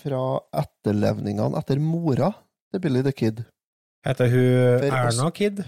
[0.00, 0.22] fra
[0.56, 2.30] etterlevningene etter mora
[2.72, 3.42] til Billy the Kid.
[4.06, 5.60] Heter hun For Erna Kid?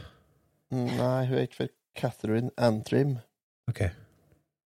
[0.72, 3.18] Nei, hun er ikke for Catherine Antrim.
[3.68, 3.82] Ok.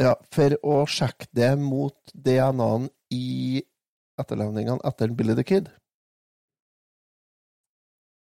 [0.01, 3.61] Ja, for å sjekke det mot DNA-en i
[4.19, 5.69] etterlevningene etter Billy the Kid.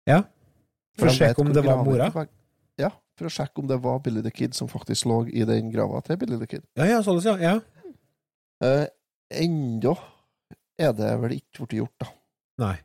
[0.08, 0.22] Ja.
[0.98, 2.10] For å sjekke om det var mora?
[2.80, 5.72] Ja, for å sjekke om det var Billy the Kid som faktisk lå i den
[5.72, 6.64] grava til Billy the Kid.
[6.78, 7.36] Ja, ja, sånn, ja.
[7.40, 7.56] ja.
[8.64, 8.86] Eh,
[9.40, 9.94] Enda
[10.80, 12.08] er det vel ikke blitt gjort, da.
[12.64, 12.76] Nei.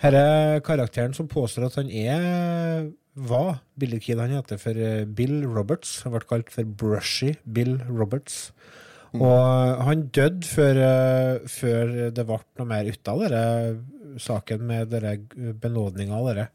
[0.00, 4.20] Her er karakteren som påstår at han er var Billy Kid.
[4.20, 6.00] Han heter for eh, Bill Roberts.
[6.04, 8.50] Han ble kalt for Brushy Bill Roberts.
[9.10, 9.22] Mm.
[9.26, 14.92] Og han døde før, eh, før det ble noe mer ut av denne saken med
[15.62, 16.48] benådninga av dere.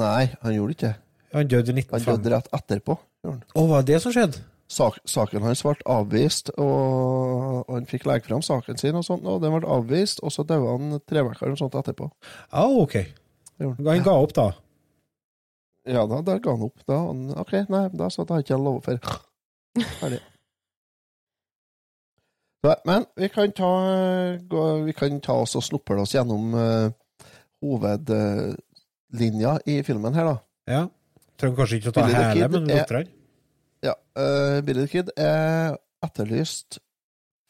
[0.00, 0.96] Nei, han gjorde ikke det.
[1.34, 2.16] Han døde i Han 1905.
[2.16, 2.96] døde rett etterpå.
[3.26, 3.42] han.
[3.54, 4.42] Å, var det det som skjedde?
[4.70, 9.26] Sak, saken hans ble avvist, og, og han fikk legge fram saken sin, og sånt,
[9.26, 12.06] og den ble avvist, og så døde han tre uker eller noe sånt etterpå.
[12.52, 12.96] Ja, ok.
[13.60, 14.48] Han ga opp, da.
[15.90, 16.82] Ja, da, da ga han opp.
[16.86, 19.02] Da, han, ok, nei, da satt da ikke jeg lov for.
[20.00, 20.20] Ferdig.
[22.60, 23.68] Så, men vi kan ta,
[24.48, 26.90] gå, vi kan ta oss og snuple oss gjennom uh,
[27.64, 30.36] hovedlinja i filmen her, da.
[30.68, 30.82] Ja.
[31.40, 33.08] Trenger kanskje ikke å ta Billy hele, men grann.
[33.80, 36.78] Ja, uh, Billy the Kid er etterlyst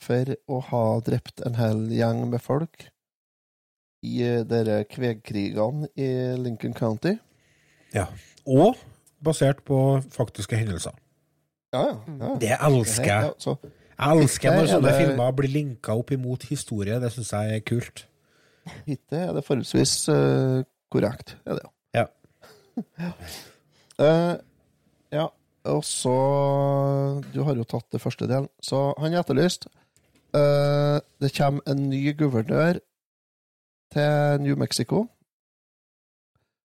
[0.00, 2.86] for å ha drept en hel gjeng med folk
[4.06, 7.16] i uh, dere kvegkrigene i Lincoln County.
[7.96, 8.06] Ja.
[8.46, 8.78] Og
[9.26, 10.94] basert på faktiske hendelser.
[11.74, 11.98] Ja, ja.
[12.14, 12.30] ja.
[12.46, 13.34] Det elsker jeg.
[13.34, 13.58] Ja,
[14.00, 17.00] Jeg elsker når sånne det- filmer blir linka opp imot historie.
[17.00, 18.06] Det syns jeg er kult.
[18.86, 21.36] Hittil er det forholdsvis uh, korrekt.
[21.46, 22.06] Er det, Ja.
[22.98, 23.12] ja.
[24.00, 24.36] Uh,
[25.12, 25.26] ja,
[25.68, 28.48] og så Du har jo tatt det første delen.
[28.64, 29.66] Så han er etterlyst.
[30.32, 32.78] Uh, det kommer en ny guvernør
[33.92, 35.02] til New Mexico.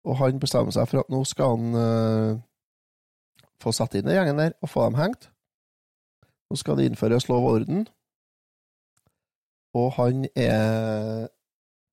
[0.09, 2.39] Og han bestemmer seg for at nå skal han eh,
[3.61, 5.27] få satt inn den gjengen der og få dem hengt.
[6.49, 7.87] Nå skal det innføres lov og orden.
[9.77, 11.29] Og han er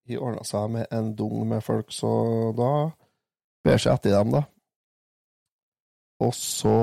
[0.06, 2.12] de ordna seg med en dung med folk, så
[2.58, 2.72] da
[3.66, 4.44] ber seg etter dem, da.
[6.24, 6.76] Og så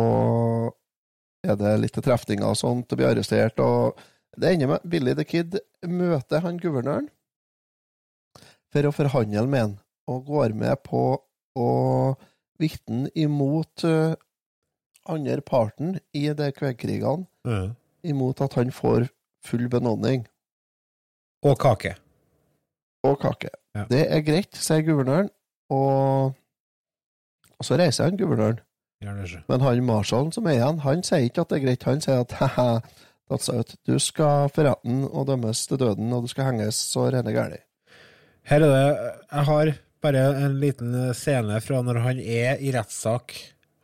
[1.42, 3.98] er det litt trefninger og sånt, og blir arrestert, og
[4.36, 7.08] det ender med Billy the Kid møter han guvernøren
[8.72, 9.74] for å forhandle med han,
[10.08, 11.02] og går med på
[11.60, 11.70] å
[12.62, 14.14] vitne imot uh,
[15.12, 17.62] andre parten i de kvegkrigene, Ja.
[18.06, 19.08] imot at han får
[19.44, 20.26] full benådning
[21.42, 21.96] Og kake.
[23.02, 23.50] og kake.
[23.74, 23.84] Ja.
[23.90, 25.30] Det er greit, sier guvernøren,
[25.70, 26.34] og,
[27.58, 28.60] og så reiser han guvernøren.
[29.48, 32.22] Men han marshallen som er igjen, han sier ikke at det er greit, han sier
[32.22, 32.36] at
[33.50, 33.74] out.
[33.86, 37.58] du skal for retten og dømmes til døden, og du skal henges så rene gærlig.
[38.46, 43.34] Her er det Jeg har bare en liten scene fra når han er i rettssak.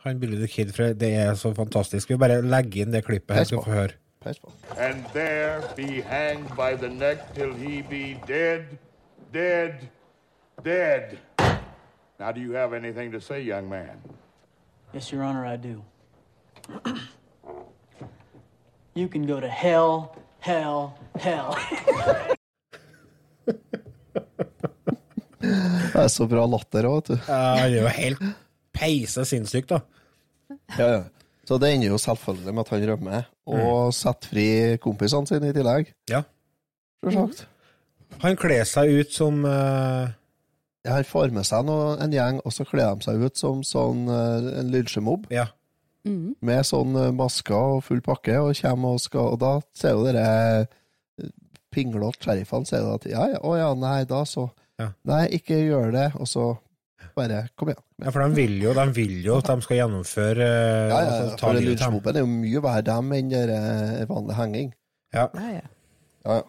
[0.09, 2.11] Han Billy the Kid, for det er så fantastisk.
[2.11, 3.97] Vi bare legger inn det klippet her, skal vi få høre.
[4.25, 4.51] Peis på.
[4.77, 8.65] and there be hanged by the neck till he be dead,
[9.33, 9.75] dead,
[10.65, 11.19] Dead.
[12.19, 14.01] Now, do you have anything to say, young man?
[14.93, 15.85] Yes, Your Honor, I do.
[18.95, 21.55] you can go to hell, hell, hell.
[25.41, 27.15] Det er så bra latter òg, vet du.
[27.29, 28.23] Ja, Han er jo helt
[28.75, 29.79] peise sinnssyk, da.
[30.79, 31.03] Ja, ja.
[31.49, 34.49] Så det ender jo selvfølgelig med at han rømmer, og setter fri
[34.85, 35.95] kompisene sine i tillegg.
[36.11, 36.23] Ja.
[37.01, 37.47] Selvsagt.
[38.25, 40.09] Han kler seg ut som uh...
[40.87, 43.63] Ja, Han får med seg noe, en gjeng, og så kler de seg ut som
[43.67, 45.27] sånn uh, en lynsjemobb.
[45.35, 45.49] Ja.
[46.07, 46.37] Mm.
[46.45, 50.05] Med sånn eh, masker og full pakke, og kommer og skal Og da ser jo
[50.07, 51.33] dere eh,
[51.75, 54.47] pinglete sheriffene sier at ja, ja, å ja, nei, da så
[54.79, 54.93] Ja.
[55.11, 56.45] Nei, ikke gjør det, og så
[57.19, 57.83] bare kom igjen.
[58.05, 61.03] Ja, for de vil jo, de vil jo at de skal gjennomføre eh, Ja, ja,
[61.03, 61.71] altså, ta for livet av dem.
[61.75, 64.73] lynsjmobben er jo mye verre dem enn der, eh, vanlig henging.
[65.17, 65.29] Ja.
[65.35, 65.69] Ja, ja.
[66.29, 66.43] Ja, ja.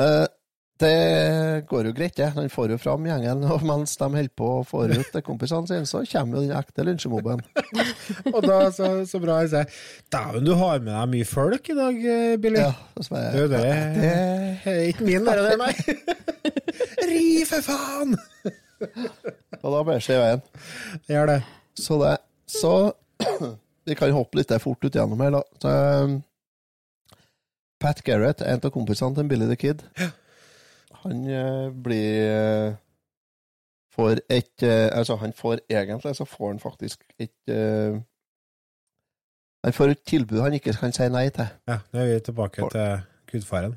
[0.00, 0.26] Eh,
[0.80, 2.30] det går jo greit, det.
[2.32, 5.88] Han får jo fram gjengen, og mens de holder på å få ut kompisene sine,
[5.88, 7.42] så kommer jo den ekte lunsjmobben.
[8.34, 9.82] Og da, så, så bra jeg sier
[10.12, 12.62] Dæven, du har med deg mye folk i dag, eh, Billy.
[12.64, 13.60] Ja, og så bare, Du, det
[14.00, 15.74] det er ikke min, det der, nei.
[17.10, 18.16] Ri, for faen!
[19.62, 20.42] Og da bæsjer jeg veien.
[21.08, 21.38] Gjør det.
[21.76, 22.16] Så det
[22.50, 22.92] Så
[23.86, 25.42] vi kan hoppe litt fort ut gjennom her, da.
[25.62, 26.22] Så, um,
[27.80, 29.84] Pat Garrett, en av kompisene til Billy the Kid,
[31.00, 32.74] han eh, blir eh,
[33.96, 37.54] Får et eh, Altså, han får egentlig så får han faktisk et
[39.64, 41.48] Han får et tilbud han ikke kan si nei til.
[41.68, 43.00] Ja, nå er vi tilbake til
[43.32, 43.74] gudfaren.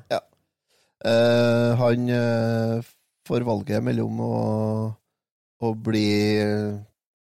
[1.04, 2.84] Eh, han eh,
[3.28, 4.34] får valget mellom å,
[5.64, 6.08] å bli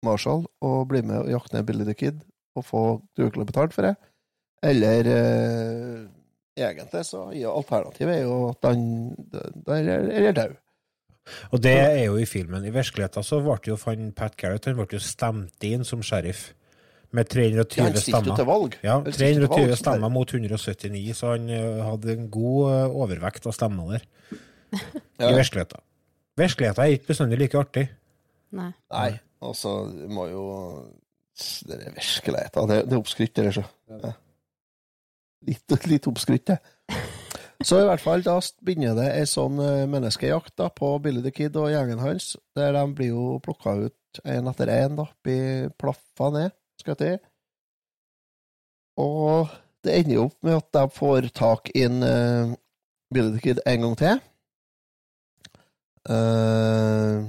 [0.06, 2.22] Marshall og bli med og jakte ned Billy the Kid
[2.58, 2.84] og få
[3.18, 3.96] dugelig betalt for det,
[4.66, 6.06] eller eh,
[6.58, 8.88] egentlig så ja, alternativet er jo at han
[9.70, 10.56] er død.
[11.52, 12.66] Og det er jo i filmen.
[12.66, 16.52] I virkeligheten så ble jo han Pat Garrett han ble jo stemt inn som sheriff
[17.16, 18.78] med 320 Ja, han stilte jo stemmer.
[18.84, 22.72] Ja, Han stilte til valg 320 stemmer mot 179, så han eh, hadde en god
[22.74, 24.08] eh, overvekt av stemmer der.
[25.18, 25.32] Ja.
[25.32, 25.82] I virkeligheten.
[26.38, 27.88] Virkeligheten er ikke bestandig like artig.
[28.54, 28.70] Nei.
[28.94, 30.44] Nei, altså, det må jo
[31.38, 32.70] Det er virkeligheten.
[32.70, 33.64] Det, det er oppskrytt, det, så.
[33.90, 34.12] Ja.
[35.48, 36.60] Litt, litt oppskrytt, det.
[37.66, 41.34] Så i hvert fall, da begynner det ei sånn eh, menneskejakt da, på Billy the
[41.34, 45.72] Kid og gjengen hans, der de blir jo plukka ut én etter én, da, blir
[45.82, 47.18] plaffa ned, skal jeg til.
[49.02, 49.50] Og
[49.86, 52.54] det ender jo opp med at de får tak i en eh,
[53.14, 54.22] Billy the Kid en gang til.
[56.08, 57.28] Eh,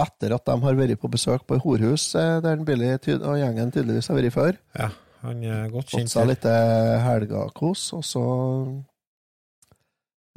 [0.00, 3.72] etter at de har vært på besøk på horhus eh, der den Billy og gjengen
[3.74, 4.58] tydeligvis har vært før.
[4.78, 4.90] Ja,
[5.24, 8.24] han er godt Fått seg litt eh, helgakos, og så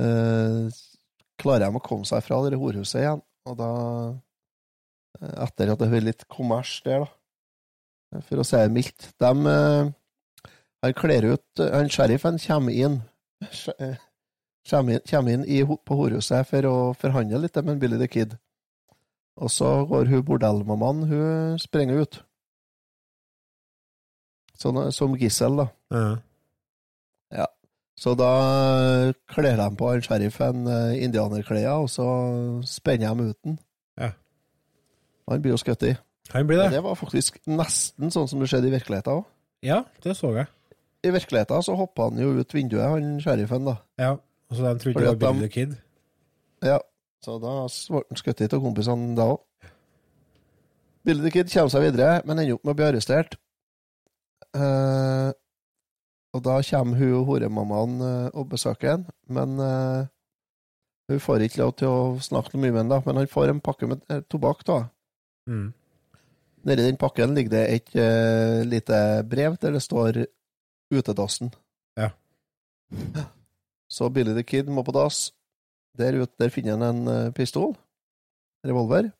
[0.02, 0.82] uh,
[1.40, 3.24] klarer de å komme seg fra det horhuset igjen.
[3.48, 3.72] Og da,
[5.46, 9.30] etter at det har vært litt kommers der, da, for å si det mildt De
[9.50, 9.90] uh,
[10.86, 13.00] Han kler ut Han sheriffen kommer inn
[14.70, 18.38] Kommer inn, kommer inn i, på horhuset for å forhandle litt med Billy the Kid.
[19.36, 22.20] Og så går hun bordellmammaen, hun springer ut.
[24.62, 25.68] Sånn, som gissel, da.
[25.92, 26.06] Ja.
[27.34, 27.50] Ja.
[28.00, 28.32] Så da
[29.34, 32.08] kler de på han sheriffen eh, indianerklær, og så
[32.70, 33.60] spenner de ut den.
[34.00, 34.14] Ja.
[35.30, 35.96] Han blir jo skutt i.
[36.32, 36.70] Han blir det.
[36.70, 36.78] det.
[36.78, 39.26] Det var faktisk nesten sånn som det skjedde i virkeligheten òg.
[39.64, 40.48] Ja, det så jeg.
[41.04, 43.76] I virkeligheten så hoppa han jo ut vinduet, han sheriffen, da.
[44.00, 44.14] Ja,
[44.54, 45.72] og så de trodde det var Billy the Kid.
[46.62, 46.78] Ja.
[47.24, 49.42] Så da ble han skutt av kompisene da òg.
[51.04, 53.36] Billy the Kid kommer seg videre, men ender opp med å bli arrestert.
[54.54, 55.32] Eh,
[56.34, 60.06] og da kommer hun og horemammaen eh, og besøker ham, men eh,
[61.10, 63.52] hun får ikke lov til å snakke noe mye med ham, da, men han får
[63.52, 64.80] en pakke med eh, tobakk, da.
[65.50, 65.72] Mm.
[66.64, 70.22] Nedi den pakken ligger det et uh, lite brev der det står
[70.94, 71.52] 'Utedassen'.
[72.00, 72.14] Ja.
[73.94, 75.32] Så Billy the Kid må på dass.
[75.98, 77.76] Der ute der finner han en eh, pistol.
[78.66, 79.12] Revolver.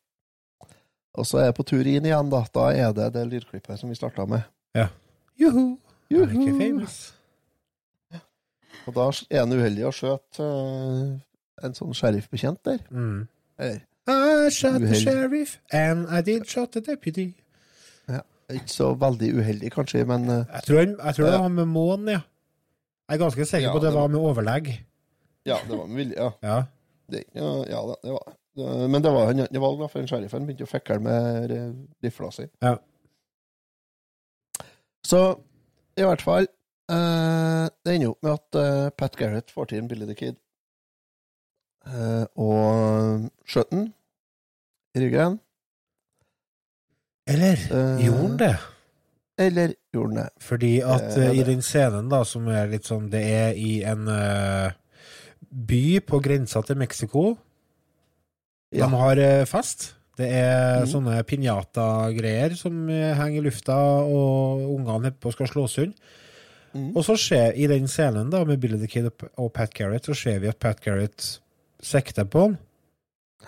[1.14, 2.42] Og så er jeg på tur inn igjen, da.
[2.56, 4.42] Da er det det lydklippet som vi starta med.
[4.74, 4.88] Ja.
[5.38, 5.78] Juhu!
[6.10, 6.48] Juhu.
[6.58, 7.14] famous?
[8.88, 11.14] Og da er han uheldig og skjøt uh,
[11.64, 12.82] en sånn sheriffbetjent der.
[12.90, 13.28] Mm.
[13.62, 17.30] Eller, I shot the sheriff, and I did shot the deputy.
[18.52, 21.70] ikke så veldig uheldig, kanskje, men uh, Jeg tror, han, jeg tror det var med
[21.72, 22.20] månen, ja.
[23.14, 24.70] Jeg er ganske sikker Ja, på at det det var var- med overlegg.
[25.46, 26.16] ja, det var med vilje.
[26.18, 26.32] Ja.
[26.42, 26.64] Ja.
[27.12, 28.90] Det, ja, ja det var det.
[28.90, 31.72] Men det var han ikke valg, da, for en sheriffen begynte å fikle med eh,
[32.06, 32.48] rifla si.
[32.64, 32.76] Ja.
[35.06, 35.20] Så
[36.00, 36.48] i hvert fall
[36.90, 40.38] eh, Det ender jo med at eh, Pat Garrett får til en Billy the Kid.
[41.86, 43.90] Eh, og skjøt den
[44.96, 45.40] i ryggen.
[47.28, 48.54] Eller Eh, gjorde han det?
[49.38, 50.30] Eller gjorde den det?
[50.44, 53.84] Fordi at Eh, eh, i den scenen, da, som er litt sånn Det er i
[53.88, 54.72] en uh,
[55.50, 57.38] by på grensa til Mexico.
[58.74, 58.88] Ja.
[58.88, 59.94] De har uh, fest.
[60.18, 60.90] Det er mm.
[60.92, 66.12] sånne pinjata-greier som eh, henger i lufta, og ungene på skal slås unna.
[66.74, 66.92] Mm.
[66.98, 70.16] Og så skjer i den scenen da med Billy the Kid og Pat Garrett, så
[70.18, 71.22] ser vi at Pat Garrett
[71.86, 72.56] sikter på han.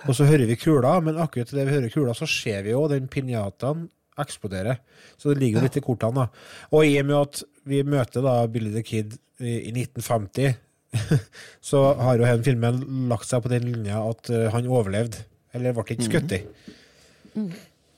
[0.06, 2.84] Og så hører vi kula, men akkurat idet vi hører kula, så ser vi jo
[2.92, 3.88] den pinjataen
[4.22, 4.78] eksplodere.
[5.18, 6.46] Så det ligger jo litt i kortene, da.
[6.72, 10.56] Og i og med at vi møter da Billy the Kid i, i 1950,
[11.70, 15.26] så har jo den filmen lagt seg på den linja at eh, han overlevde.
[15.56, 16.42] Eller ble ikke skutt i.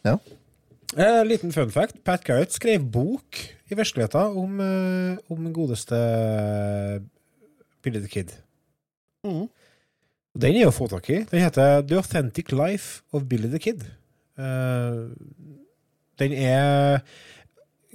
[0.06, 0.18] Ja.
[0.96, 2.00] Eh, liten fun fact.
[2.06, 5.98] Pat Garrett skrev bok i virkeligheten om, eh, om godeste
[7.84, 8.32] Billy the Kid.
[9.26, 9.48] Mm.
[10.38, 11.24] Den er jo å få tak i.
[11.32, 13.84] Den heter The Authentic Life of Billy the Kid.
[14.38, 15.10] Eh,
[16.22, 17.02] den er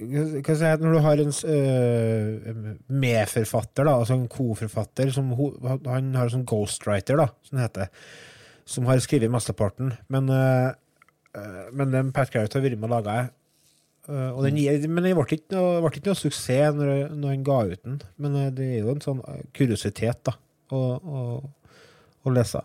[0.02, 5.32] hva skal jeg si, Når du har en uh, medforfatter, da, altså en koforfatter som
[5.36, 8.08] Han har en sånn ghostwriter, da, som det heter,
[8.64, 9.92] som har skrevet mesteparten.
[10.12, 10.72] Men, eh,
[11.36, 13.16] eh, men den Pat Garrett har vært med og laga.
[14.08, 14.58] Uh, og den,
[14.90, 18.00] men den ble ikke, noe, ble ikke noe suksess når, når han ga ut den.
[18.22, 19.22] Men det er jo en sånn
[19.54, 20.36] kuriositet, da,
[20.72, 21.24] å, å,
[22.22, 22.64] å lese.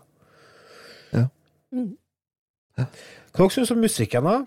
[1.68, 1.90] Mm.
[2.78, 2.86] Hva
[3.42, 4.38] dere syns om musikken, da?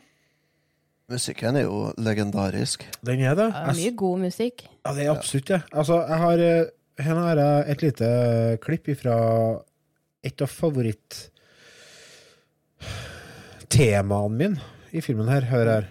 [1.12, 2.86] Musikken er jo legendarisk.
[3.06, 3.50] Den er det?
[3.52, 4.64] Det er mye god musikk.
[4.86, 5.62] Ja, det er absolutt det.
[5.72, 6.70] Altså, jeg har eh,
[7.02, 8.08] Her har jeg et lite
[8.62, 9.16] klipp fra
[10.28, 11.18] et av favoritt
[13.72, 15.48] temaene mine i filmen her.
[15.50, 15.90] Hør her.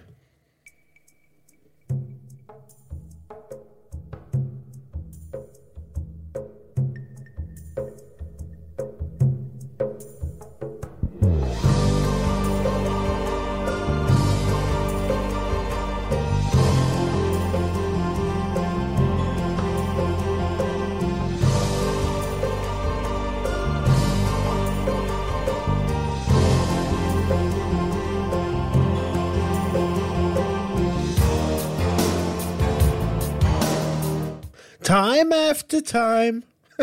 [35.20, 36.42] Time after time.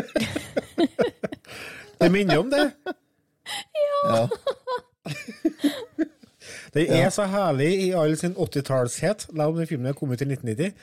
[2.00, 2.72] det minner om det.
[4.06, 4.28] Ja.
[6.74, 10.28] Det er så herlig i all sin 80-tallshet, la om den filmen kom ut i
[10.28, 10.76] 1990.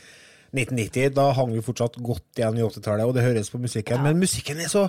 [0.50, 4.02] 1990, Da hang vi fortsatt godt igjen i 80-tallet, og det høres på musikken.
[4.02, 4.88] Men musikken er så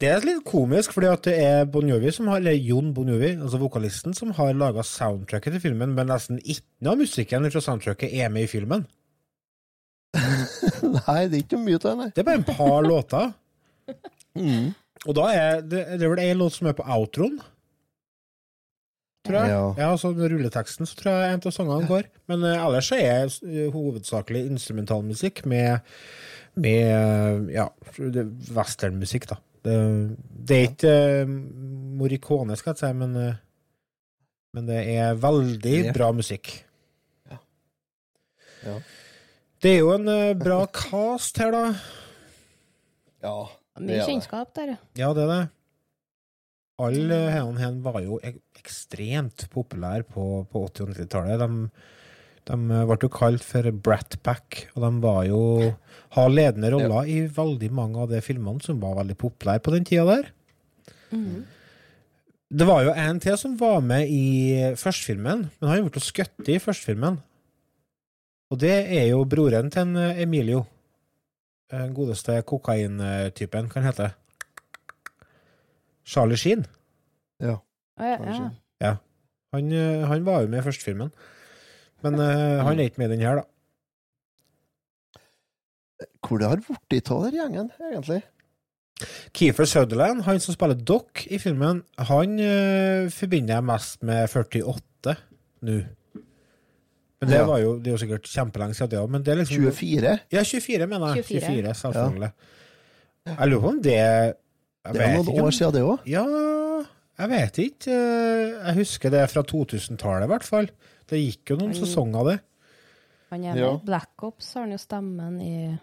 [0.00, 3.08] Det er litt komisk, fordi at det er Bon Jovi som har, eller Jon Bon
[3.08, 7.50] Jovi, altså vokalisten, som har laga soundtracket til filmen, men nesten ikke noe av musikken
[7.50, 8.86] fra soundtracket er med i filmen.
[10.98, 12.08] Nei, det er ikke mye av det, nei.
[12.14, 13.32] Det er bare en par låter.
[14.34, 14.72] Mm.
[15.04, 17.38] Og da er det, det er vel en låt som er på outroen,
[19.24, 19.52] tror jeg.
[19.52, 19.62] Ja.
[19.78, 22.08] Ja, altså rulleteksten så tror jeg en av sangene går.
[22.30, 25.94] Men uh, ellers så er eh, hovedsakelig instrumentalmusikk med,
[26.60, 27.68] med uh, ja,
[28.56, 29.40] westernmusikk, da.
[29.64, 29.76] Det,
[30.44, 30.96] det er ikke
[31.96, 33.14] Morricone, skal jeg si, men,
[34.52, 36.50] men det er veldig bra musikk.
[37.32, 37.38] Ja.
[38.66, 38.76] Ja.
[39.64, 41.68] Det er jo en eh, bra cast her, da.
[43.24, 43.36] Ja.
[43.80, 44.80] Mye kjennskap der, ja.
[45.00, 45.44] Ja, det er det.
[46.84, 51.40] Alle henne her var jo ek ekstremt populære på, på 80- og 90-tallet.
[51.40, 51.88] De,
[52.50, 55.42] de ble jo kalt for Brat Pack, og de var jo
[56.18, 59.88] har ledende roller i veldig mange av de filmene som var veldig populære på den
[59.88, 60.32] tida der.
[61.14, 61.44] Mm.
[62.52, 66.60] Det var jo en til som var med i førstefilmen, men han ble skutt i
[66.60, 67.22] førstefilmen.
[68.52, 70.64] Og det er jo broren til en eh, Emilio.
[71.72, 73.86] Den godeste kokaintypen, hva hete.
[73.88, 74.10] heter
[76.04, 76.66] Charlie Sheen.
[77.40, 77.56] Ja.
[77.96, 78.50] Ah, ja, Kanskje.
[78.80, 78.96] ja.
[79.54, 81.10] Han, eh, han var jo med i førstefilmen.
[82.04, 83.44] Men uh, han er ikke med i den her, da.
[86.20, 88.20] Hvor det har blitt av den gjengen, egentlig?
[89.34, 91.80] Keefer Sutherland, han som spiller Doc i filmen,
[92.10, 95.16] han uh, forbinder jeg mest med 48
[95.64, 95.78] nå.
[97.24, 97.46] Men det Ja.
[97.48, 99.10] var jo, det er jo sikkert kjempelenge siden, det òg.
[99.10, 100.18] Men det er liksom 24?
[100.32, 101.24] Ja, 24, mener jeg.
[101.24, 101.40] 24.
[101.40, 102.32] 24, selvfølgelig.
[103.26, 104.34] Jeg lurer på om det jeg
[104.92, 105.98] Det er noen år siden, det òg.
[106.06, 106.24] Ja,
[107.18, 107.88] jeg vet ikke.
[107.88, 110.68] Eh, Jeg husker det fra 2000-tallet, i hvert fall.
[111.08, 112.40] Det gikk jo noen Han- sesonger det.
[113.30, 113.76] Han er Ja.
[113.78, 115.78] Black Ops, har han jo stemmen i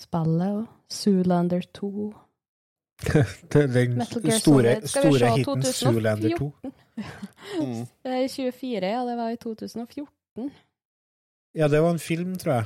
[0.00, 0.66] spillet, òg.
[0.90, 2.14] Zoolander 2.
[3.50, 5.62] Den store, store hiten 2014?
[5.72, 6.52] Zoolander 2.
[7.60, 7.86] Mm.
[8.04, 10.50] Er i 24, ja, det var i 2014.
[11.54, 12.64] Ja, det var en film, tror jeg.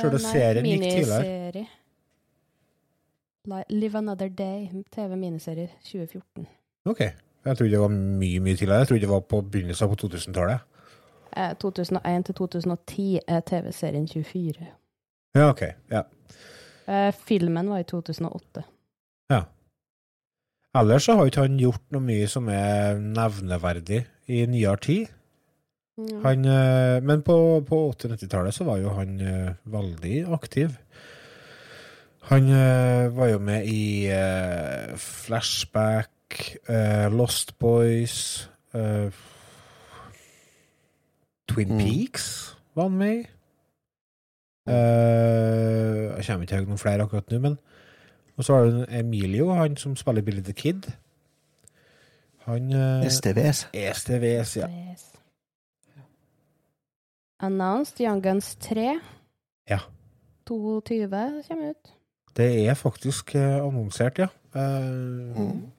[0.00, 1.22] Sjøle er- serien gikk tidligere.
[1.22, 1.66] miniserie.
[3.70, 6.46] Live Another Day, TV-miniserie 2014.
[6.84, 7.00] Ok.
[7.46, 8.78] Jeg trodde det var mye mye tidligere.
[8.82, 10.58] Jeg trodde det var på begynnelsen på 2000-tallet.
[11.36, 14.66] Eh, 2001 til 2010 er TV-serien 24.
[15.36, 15.62] Ja, ok.
[15.90, 16.02] Ja.
[16.88, 18.62] Eh, filmen var i 2008.
[20.76, 25.12] Ellers så har ikke han gjort noe mye som er nevneverdig i nyere tid.
[25.96, 26.18] Mm.
[26.24, 27.36] Han, eh, men på,
[27.68, 30.74] på 80-90-tallet så var jo han eh, veldig aktiv.
[32.28, 34.10] Han eh, var jo med i
[34.98, 36.12] Flashback,
[37.14, 38.48] Lost Boys
[41.46, 41.78] Twin Mm.
[41.78, 43.26] Peaks var han med i.
[44.66, 47.58] Eh, jeg kommer ikke til noen flere akkurat nå, men
[48.36, 50.90] Og så har du Emilio, han som spiller Billy the Kid.
[52.46, 53.66] Han eh, STVS.
[53.72, 54.66] STVS, ja.
[57.40, 58.98] Announced Young Guns 3.
[59.70, 59.78] Ja.
[60.48, 61.08] 22
[61.48, 61.92] kommer ut.
[62.36, 64.28] Det er faktisk eh, annonsert, ja.
[64.54, 65.72] Uh, Mm.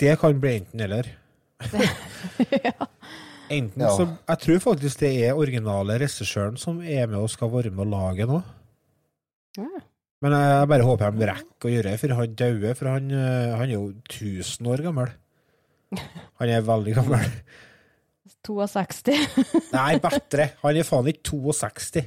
[0.00, 1.06] Det kan bli enten eller.
[2.64, 2.86] ja.
[3.50, 3.88] Enten Ja.
[3.96, 7.84] så Jeg tror faktisk det er originale regissøren som er med og skal være med
[7.84, 8.40] og lage nå.
[9.56, 9.68] Ja.
[10.22, 12.76] Men jeg, bare håper de rekker å gjøre det, for han dauer.
[12.78, 15.14] For han, eh, han er jo 1000 år gammel.
[16.40, 17.24] Han er veldig gammel.
[18.46, 19.16] 62.
[19.76, 20.48] Nei, bedre.
[20.62, 22.04] Han er faen ikke 62.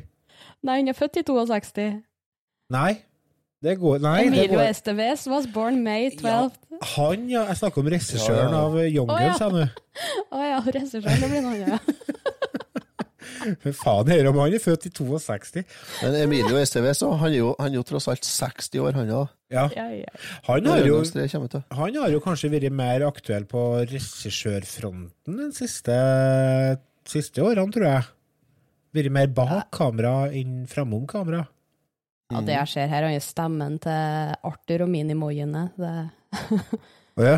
[0.65, 1.89] Nei, han er født i 62.
[2.75, 2.93] Nei.
[3.65, 6.51] Det går Nei, Emilio går Esteves was born May 12.
[6.95, 7.45] Han, ja.
[7.49, 8.63] Jeg snakker om regissøren Ja, ja.
[8.65, 9.19] av Young ja.
[9.23, 9.63] Guns, jeg nå.
[10.35, 11.21] Å ja, regissøren.
[11.23, 12.15] Det blir noe annet.
[13.63, 15.63] Men Faen, hører om han er født i 62.
[16.03, 19.33] Men Emilio Esteves han er jo, han er jo tross alt 60 år, han òg.
[19.53, 19.67] Ja.
[20.47, 25.97] Han har jo Han Han har jo kanskje vært mer aktuell på regissørfronten de siste,
[27.07, 28.07] siste årene, tror jeg.
[28.95, 31.45] Vært mer bak kamera enn framom kamera.
[32.31, 35.67] ja, det jeg ser her, han er stemmen til Arthur og Minimoiene.
[35.77, 35.93] Det
[37.15, 37.37] Å ja?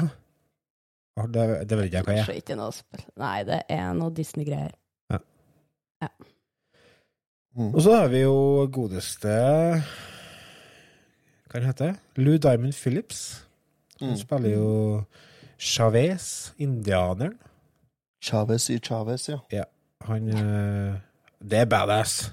[1.17, 2.27] Det, det vet ikke jeg hva jeg er.
[3.17, 4.75] Nei, det er noe Disney-greier.
[7.57, 7.71] Mm.
[7.73, 9.31] Og så har vi jo godeste
[11.47, 13.43] Hva han heter Lou Diamond Phillips.
[13.99, 14.17] Han Mm.
[14.19, 15.05] spiller jo
[15.57, 17.33] Chavez, indianeren.
[18.21, 19.63] Chavez i Chavez, ja.
[20.05, 20.99] Han eh,
[21.41, 22.31] Det er badass.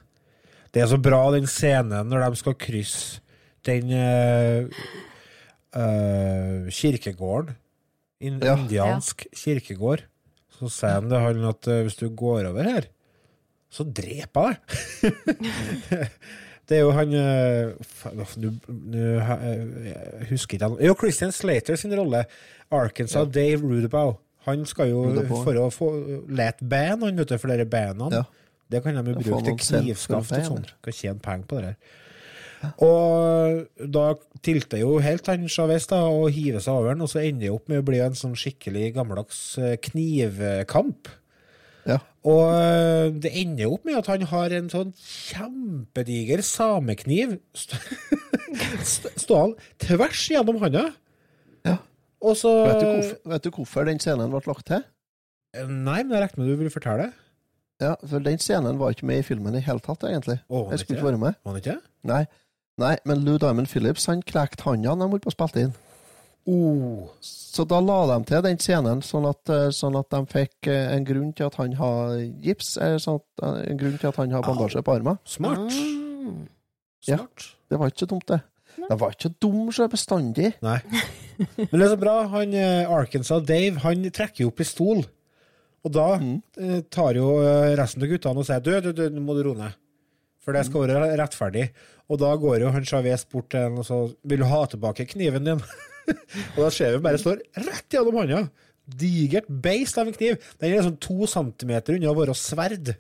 [0.75, 3.21] Det er så bra, den scenen når de skal krysse
[3.65, 4.69] den uh,
[5.77, 7.55] uh, kirkegården.
[8.21, 8.57] In, Ja.
[8.57, 10.03] Indiansk kirkegård.
[10.59, 12.85] Så sier han det han at hvis du går over her,
[13.75, 14.61] så dreper jeg
[15.03, 15.81] deg.
[16.69, 17.73] det er jo han eh,
[18.15, 18.53] Nå husker
[18.95, 22.25] eh, jeg husker ikke han Jo, Christian Slater sin rolle.
[22.75, 24.17] Arkansas Dave Rudabow.
[24.47, 25.91] Han skal jo for å få
[26.29, 28.23] lete band, han vet du, for dere bandene.
[28.23, 28.25] Ja.
[28.71, 30.67] Det kan de jo bruke til knivskaft og sånn.
[30.85, 32.01] Kan tjene penger på det der.
[32.85, 34.05] Og da
[34.45, 37.53] tilter jo helt han Chavez da, og hiver seg over den, og så ender det
[37.53, 41.11] opp med å bli en sånn skikkelig gammeldags eh, knivkamp.
[41.89, 41.99] Ja.
[42.25, 47.81] Og eh, det ender opp med at han har en sånn kjempediger samekniv st-
[48.95, 50.87] st- stående tvers gjennom handa.
[51.69, 51.77] Ja.
[52.25, 54.87] Og så Vet du, hvorfor, vet du hvorfor den scenen ble lagt til?
[55.55, 57.11] Nei, men jeg regner med du vil fortelle.
[57.83, 60.39] Ja, for den scenen var ikke med i filmen i hele tatt, egentlig.
[60.49, 61.37] Å, Jeg skulle ikke være med.
[61.45, 61.77] Var han ikke?
[62.09, 62.23] Nei.
[62.81, 65.75] Nei, men Lou Diamond Phillips han knekte handa da de holdt på å spille inn.
[66.47, 67.09] Oh.
[67.25, 70.91] Så da la de til den scenen, sånn at, eh, sånn at de fikk eh,
[70.93, 74.35] en grunn til at han har gips, eh, sånn at, en grunn til at han
[74.37, 75.17] har bandasje på armen.
[75.25, 75.73] Smart.
[75.73, 76.35] Ah.
[77.09, 77.19] Ja.
[77.71, 78.41] Det var ikke så dumt, det.
[78.77, 80.51] Det var ikke så dum så bestandig.
[80.65, 80.81] Nei.
[81.57, 82.15] Men det er så bra.
[82.35, 82.53] Han
[82.99, 85.05] Arkansas Dave han trekker jo pistol.
[85.85, 86.43] Og da Mm.
[86.91, 87.39] tar jo
[87.77, 89.75] resten av guttene og sier du, du, du, nå må du roe ned.
[90.45, 91.71] For det skal være rettferdig.
[92.09, 95.07] Og da går jo han Chavez bort til en og så vil du ha tilbake
[95.13, 95.61] kniven din.
[96.55, 98.45] Og da ser vi bare står rett gjennom hånda.
[98.85, 100.37] Digert beist av en kniv.
[100.61, 102.93] Den er liksom to centimeter unna å være sverd.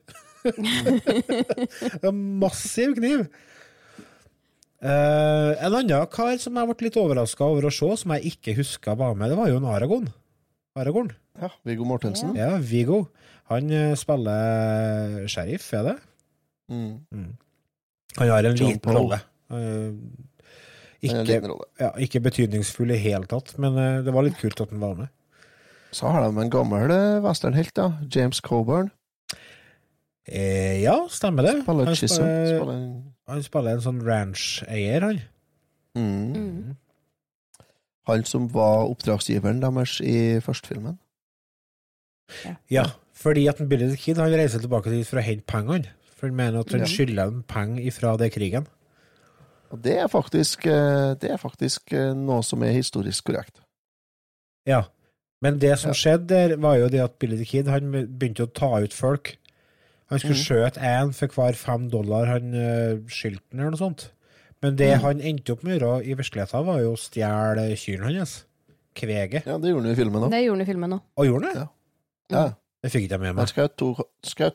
[0.49, 3.27] er en massiv kniv.
[4.85, 8.57] Uh, en annen kar som jeg ble litt overraska over å se, som jeg ikke
[8.59, 10.11] huska var med, det var jo en Aragon.
[10.75, 11.13] Aragorn.
[11.39, 12.35] Ja, Viggo Mortensen.
[12.37, 13.05] Ja, Viggo.
[13.53, 15.95] Han eh, spiller sheriff, er det?
[16.73, 17.29] Mm.
[18.19, 19.21] Han har en John liten rolle.
[19.53, 19.99] En
[21.05, 24.81] ikke, ja, ikke betydningsfull i hele tatt, men eh, det var litt kult at han
[24.83, 25.09] var med.
[25.95, 27.91] Så har de en gammel eh, westernhelt, da.
[28.11, 28.91] James Coburn.
[30.27, 31.57] Eh, ja, stemmer det.
[31.63, 32.87] Spiller Han spiller, Spiller en
[33.29, 35.21] han spiller en sånn ranch-eier, han.
[35.97, 36.35] mm.
[36.37, 36.75] Mm.
[38.05, 40.99] Han som var oppdragsgiveren deres i førstefilmen.
[42.69, 42.83] Ja,
[43.17, 45.89] fordi at Billy the Kid han reiser tilbake dit for å hente pengene.
[46.13, 46.87] For han mener at han Ja.
[46.91, 48.67] skylder dem penger ifra det krigen.
[49.75, 53.59] Og det er faktisk, eh, det er faktisk eh, noe som er historisk korrekt.
[54.71, 54.85] Ja.
[55.43, 55.95] Men det som Ja.
[55.99, 59.35] skjedde der, var jo det at Billy the Kid han begynte å ta ut folk.
[60.11, 60.45] Han skulle Mm.
[60.47, 64.11] skjøte én for hver fem dollar han uh, skyldte den, eller noe sånt.
[64.63, 65.01] Men det Mm.
[65.03, 68.45] han endte opp med å gjøre i virkeligheten, var jo å stjele kyrne hans.
[68.95, 69.45] Kveget.
[69.45, 70.31] Ja, det gjorde han i filmen òg.
[70.31, 71.01] Det gjorde han i filmen òg.
[71.19, 71.69] Og gjorde han det?
[72.31, 72.39] Ja.
[72.45, 72.55] Ja.
[72.85, 73.49] Det fikk ikke jeg med meg.
[73.49, 73.87] skjøt to,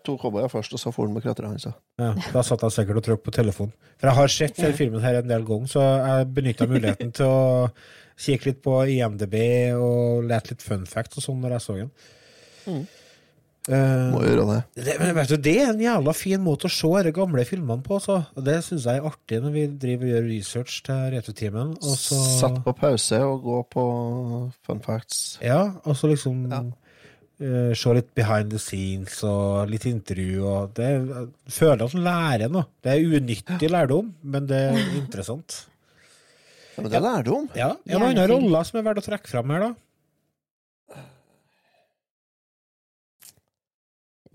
[0.05, 1.65] to cowboyer først, og så for han med kratteret hans.
[1.65, 1.71] ja.
[1.97, 3.73] Ja, da satt jeg sikkert og trykket på telefonen.
[3.97, 7.25] For jeg har sett denne filmen her en del ganger, så jeg benytta muligheten til
[7.25, 7.39] å
[8.19, 9.35] kikke litt på IMDb
[9.79, 11.89] og lete litt fun facts og sånn når jeg så den.
[12.69, 12.83] Mm.
[13.69, 14.59] Uh, Må gjøre det.
[14.85, 17.85] det, men vet du, det er en jævla fin måte å se de gamle filmene
[17.85, 18.19] på, så.
[18.37, 21.17] Og det syns jeg er artig når vi driver og gjør research til
[21.85, 23.87] så Sett på pause og gå på
[24.65, 25.39] fun facts.
[25.45, 26.69] Ja, og så liksom eh,
[27.39, 32.51] se litt behind the scenes og litt intervju og det jeg føler at man lærer
[32.51, 32.65] noe.
[32.83, 35.61] Det er unyttig lærdom, men det er interessant.
[36.75, 37.45] Ja, men det er lærdom.
[37.47, 37.55] om.
[37.55, 40.99] Ja, En annen rolle som er verdt å trekke fram her, da.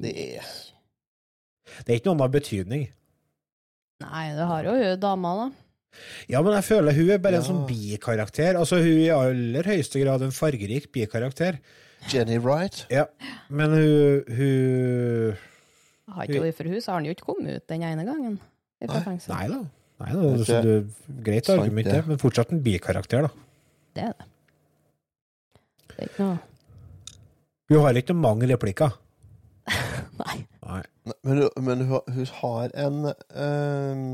[0.00, 0.48] Det er
[1.84, 2.88] Det er ikke noen av betydning.
[4.04, 5.46] Nei, det har jo hun dama, da.
[6.30, 8.56] Ja, men jeg føler hun er bare en sånn bikarakter.
[8.58, 11.60] Altså, hun er i aller høyeste grad en fargerik bikarakter.
[12.12, 12.84] Jenny Wright.
[12.92, 13.06] Ja,
[13.48, 15.36] men hun, hun
[16.14, 18.36] Har ikke vært for hun, så har han jo ikke kommet ut den ene gangen.
[18.84, 19.60] Nei da.
[20.02, 20.74] Nei, da Det er så det,
[21.24, 22.00] greit sant, argument, det.
[22.10, 23.30] men fortsatt en bikarakter, da.
[23.94, 24.26] Det er det.
[25.94, 26.38] Det er ikke noe
[27.70, 28.96] Hun har ikke mange replikker.
[30.20, 30.36] Nei.
[30.66, 30.82] Nei.
[31.24, 34.04] Men, hun- men hun, hun har en ehm,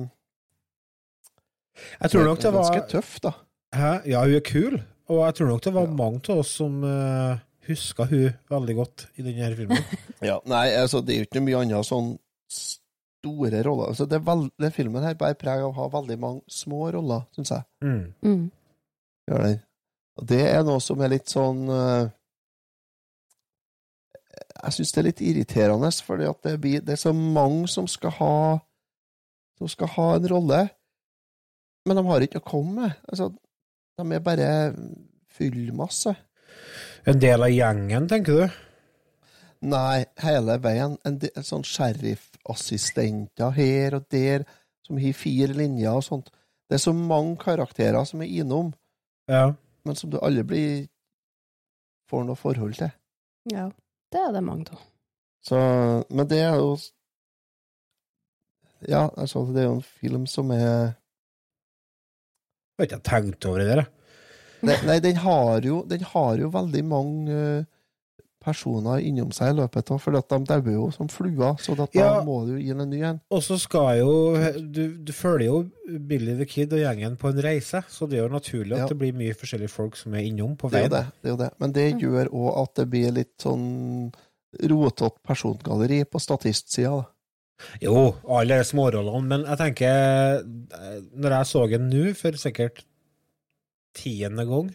[2.01, 3.33] Jeg tror nok det var Ganske tøff, da.
[3.75, 3.91] Hæ?
[4.11, 4.79] Ja, hun er kul,
[5.11, 7.39] og jeg tror nok det var mange av oss som uh,
[7.71, 9.89] huska hun veldig godt i denne filmen.
[10.31, 12.13] Ja, nei, altså, det er jo ikke mye annet sånn
[12.51, 13.91] store roller.
[13.93, 16.91] Altså, det er veld, den filmen her bærer preg av å ha veldig mange små
[16.95, 17.67] roller, syns jeg.
[17.85, 18.03] Mm.
[18.25, 18.47] Mm.
[19.31, 19.59] Gjør det.
[20.21, 22.09] Og det er noe som er litt sånn uh,
[24.61, 27.89] Jeg syns det er litt irriterende, fordi at det, blir, det er så mange som
[27.89, 28.35] skal ha
[29.61, 30.61] Som skal ha en rolle,
[31.89, 32.99] men de har ikke å komme med.
[33.09, 33.31] Altså,
[34.01, 34.51] de er bare
[35.37, 36.15] fyllmasse.
[37.07, 38.59] En del av gjengen, tenker du?
[39.71, 40.97] Nei, hele veien.
[41.05, 44.45] En, del, sånn sheriffassistenter her og der,
[44.87, 46.31] som har fire linjer og sånt.
[46.71, 48.73] Det er så mange karakterer som er innom,
[49.29, 49.55] Ja.
[49.85, 50.89] men som du aldri blir
[52.11, 52.91] får noe forhold til.
[53.53, 53.69] Ja,
[54.13, 54.81] det er det mange av.
[55.43, 55.57] Så,
[56.11, 56.77] men det er jo
[58.89, 60.95] Ja, altså, det er jo en film som er
[62.77, 63.77] Jeg har ikke tenkt over det der.
[63.83, 63.87] jeg.
[64.63, 67.65] Nei, nei den, har jo, den har jo veldig mange eh,
[68.41, 72.23] personer innom seg i løpet av For de dauer jo som fluer, så da Ja.
[72.25, 73.21] må du gi den en ny en.
[73.31, 74.15] Og så skal jo
[74.61, 75.59] du, du følger jo
[76.09, 78.89] Billy the Kid og gjengen på en reise, så det er jo naturlig at Ja.
[78.89, 80.91] det blir mye forskjellige folk som er innom på Det er veien.
[80.91, 81.07] jo det.
[81.23, 81.51] det, er jo det.
[81.61, 84.13] Men det gjør òg at det blir litt sånn
[84.67, 86.91] rotete persongalleri på statistsida.
[86.97, 87.05] da.
[87.83, 92.85] Jo, alle de smårollene, men jeg tenker eh, Når jeg så den nå, for sikkert
[93.97, 94.73] tiende gang,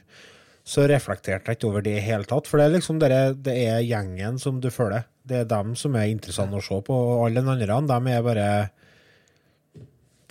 [0.65, 2.47] så reflekterte jeg ikke over det i hele tatt.
[2.49, 5.05] For det er liksom dere, det er gjengen som du følger.
[5.25, 6.95] Det er dem som er interessante å se på.
[6.95, 8.47] og Alle de andre de er bare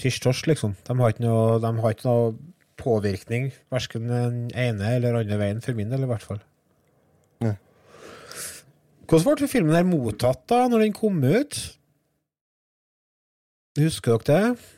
[0.03, 0.75] tirstorsk, liksom.
[0.87, 2.35] De har ikke noe, de har ikke noe
[2.81, 6.43] påvirkning, verken den ene eller andre veien, for min del i hvert fall.
[7.45, 7.55] Ja.
[9.07, 11.61] Hvordan ble filmen her mottatt da, når den kom ut?
[13.79, 14.71] Husker dere det?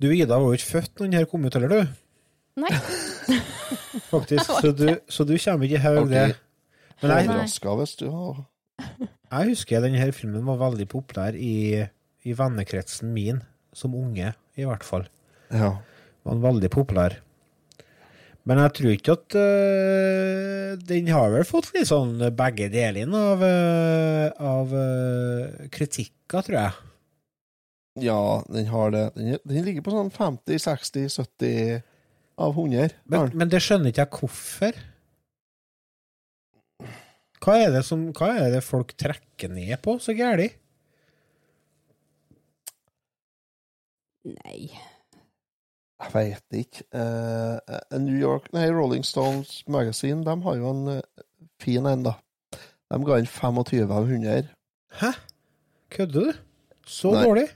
[0.00, 1.96] Du, Ida, var jo ikke født når den her kom ut, heller, du?
[2.62, 2.74] Nei.
[4.12, 6.12] Faktisk, så du, så du kommer ikke i haug Ok.
[6.14, 6.28] det.
[7.00, 8.40] Men jeg, Overraska hvis du har
[9.30, 11.86] jeg husker denne her filmen var veldig populær i,
[12.26, 13.42] i vennekretsen min,
[13.76, 15.06] som unge, i hvert fall.
[15.54, 15.76] Ja.
[16.26, 17.20] var veldig populær.
[18.48, 23.42] Men jeg tror ikke at uh, Den har vel fått litt sånn begge delene av,
[23.44, 26.72] uh, av uh, kritikker, tror jeg.
[28.06, 28.20] Ja,
[28.50, 29.04] den har det.
[29.14, 31.82] Den, den ligger på sånn 50-60-70
[32.40, 32.96] av 100.
[33.12, 34.80] Men, men det skjønner ikke jeg hvorfor.
[37.40, 40.50] Hva er det, som, hva er det folk trekker ned på så gæli?
[44.28, 44.68] Nei.
[46.00, 46.84] Jeg veit ikke.
[46.92, 51.24] Uh, New York, nei, Rolling Stones Magazine de har jo en uh,
[51.60, 52.16] fin en, da.
[52.90, 54.52] De ga inn 25 av 100.
[55.00, 55.12] Hæ?
[55.90, 56.44] Kødder du?
[56.86, 57.24] Så Nei.
[57.24, 57.46] dårlig?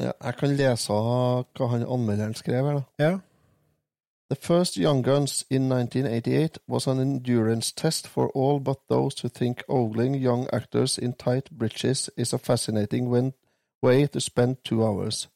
[0.00, 2.84] Ja, jeg kan lese hva han anmelderen skrev her, da.
[3.04, 3.12] Ja.
[4.34, 9.28] The first Young Guns in 1988 was an endurance test for all but those who
[9.28, 13.32] think ogling young actors in tight breeches is a fascinating
[13.80, 15.28] way to spend two hours.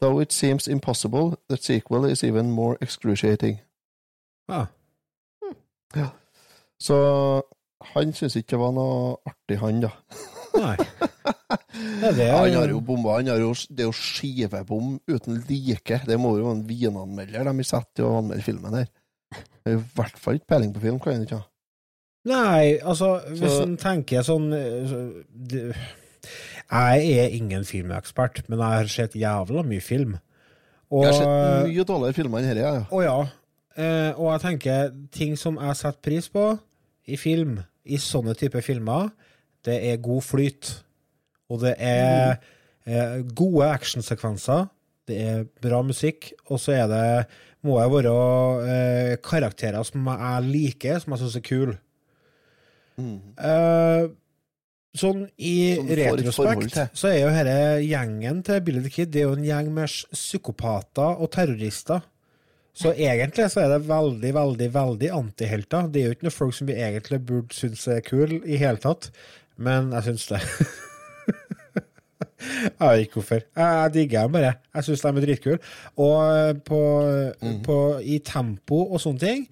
[0.00, 3.60] Though it seems impossible, the sequel is even more excruciating.
[4.50, 4.66] Ja.
[5.96, 6.08] Ja.
[6.78, 7.42] Så
[7.80, 9.90] han syns ikke det var noe artig, han, da.
[10.54, 10.76] Nei.
[12.00, 13.16] Ja, det er- Han har jo bomba.
[13.18, 16.00] Han har jo, det er jo skivebom uten like.
[16.06, 18.88] Det må jo være en vinanmelder de har satt til å anmelde filmen her.
[19.66, 21.46] Er I hvert fall ikke peiling på film, kan han ikke ha.
[22.24, 24.50] Nei, altså, hvis Så- en tenker sånn
[24.88, 25.76] så, det,
[26.70, 30.18] Jeg er ingen filmekspert, men jeg har sett jævla mye film.
[30.90, 32.84] Og, Jeg har sett mye dårligere filmer enn dette, ja.
[32.90, 33.28] Å ja.
[33.76, 36.58] Eh, og jeg tenker ting som jeg setter pris på
[37.08, 39.10] i film, i sånne typer filmer,
[39.64, 40.82] det er god flyt.
[41.50, 42.38] Og det er
[42.86, 44.68] eh, gode actionsekvenser.
[45.10, 46.32] Det er bra musikk.
[46.48, 47.06] Og så er det
[47.66, 48.14] må det være
[48.64, 51.76] eh, karakterer som jeg liker, som jeg syns er kule.
[53.00, 54.06] Eh,
[55.00, 59.28] sånn i forhold retrospekt så er jo denne gjengen til Billy the Kid Det er
[59.28, 62.02] jo en gjeng med psykopater og terrorister.
[62.76, 65.88] Så egentlig så er det veldig, veldig veldig antihelter.
[65.90, 68.80] Det er jo ikke noe folk som vi egentlig burde synes er kul i hele
[68.80, 69.10] tatt,
[69.60, 70.44] men jeg syns det.
[72.40, 73.42] Jeg vet ikke hvorfor.
[73.44, 74.52] Jeg, jeg digger dem bare.
[74.74, 75.58] Jeg syns de er dritkule.
[76.00, 76.80] Og på,
[77.66, 79.46] på, i tempo og sånne ting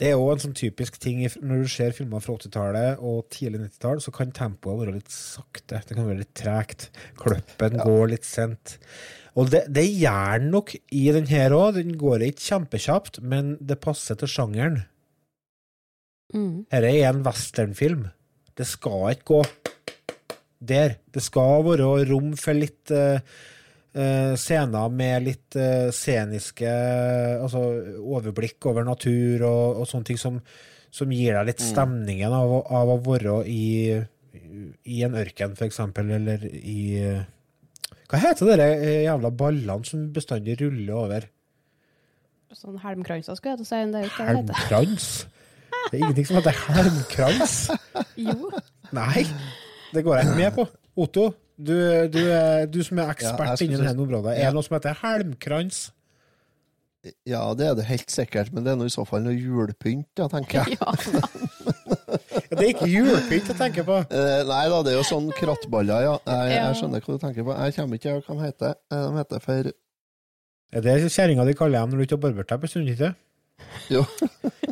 [0.00, 3.62] Det er jo en sånn typisk ting når du ser filmer fra 80-tallet og tidlig
[3.64, 5.82] 90-tall, så kan tempoet være litt sakte.
[5.86, 6.88] Det kan være litt tregt.
[7.20, 8.78] Kløppen går litt sent.
[9.34, 11.78] Og det, det gjør den nok i den her òg.
[11.78, 14.84] Den går ikke kjempekjapt, men det passer til sjangeren.
[16.34, 16.64] Mm.
[16.70, 18.08] Dette er en westernfilm.
[18.54, 19.42] Det skal ikke gå
[20.66, 20.96] der.
[21.12, 23.20] Det skal være rom for litt eh,
[24.40, 27.60] scener med litt uh, sceniske Altså
[28.02, 30.40] overblikk over natur og, og sånne ting som,
[30.90, 36.10] som gir deg litt stemningen av, av å være i, i en ørken, for eksempel,
[36.16, 36.80] eller i
[38.10, 38.68] Hva heter de
[39.06, 41.30] jævla ballene som bestandig ruller over?
[42.54, 43.78] Sånn helmkranser, skulle jeg til å si.
[43.90, 44.26] Det er ikke.
[44.28, 45.06] Helmkrans?
[45.90, 47.54] Det er ingenting som heter helmkrans.
[48.26, 48.50] Jo.
[48.94, 49.24] Nei,
[49.94, 50.64] det går jeg ikke med på.
[51.04, 51.74] Otto, du,
[52.10, 54.50] du, er- du som er ekspert ja, innen dette området, er Ja.
[54.50, 55.84] det noe som heter helmkrans?
[57.28, 60.08] Ja, det er det helt sikkert, men det er noe i så fall noe julepynt,
[60.18, 60.78] ja, tenker jeg.
[62.34, 63.96] Ja, det er ikke julepynt jeg tenker på.
[64.14, 66.14] Eh, nei da, det er jo sånn krattballer, ja.
[66.28, 66.62] Jeg, Ja.
[66.68, 67.54] jeg skjønner hva du tenker på.
[67.58, 68.74] Jeg kommer ikke til hva de heter.
[68.94, 69.70] Eh, De heter for
[70.74, 72.88] Er det kjerringa di kaller dem når du ikke har barbert deg på en stund?
[72.94, 73.10] ikke?
[73.90, 74.02] Jo,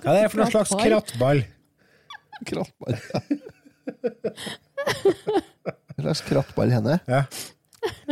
[0.02, 1.42] Hva er det for noen slags Krattball.
[1.42, 1.44] krattball?
[2.48, 2.96] krattball.
[3.12, 3.20] Ja.
[5.96, 6.96] En slags krattball henne.
[7.06, 7.24] Ja.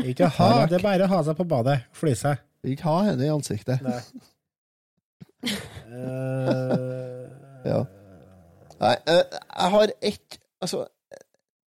[0.04, 1.78] Ikke ha, det er bare å ha seg på badet.
[1.96, 2.34] Flyse.
[2.66, 3.82] Ikke ha henne i ansiktet.
[3.82, 4.00] Nei.
[5.88, 7.28] Eh,
[7.70, 7.80] Ja.
[8.80, 10.82] Nei, eh, jeg har ett Altså,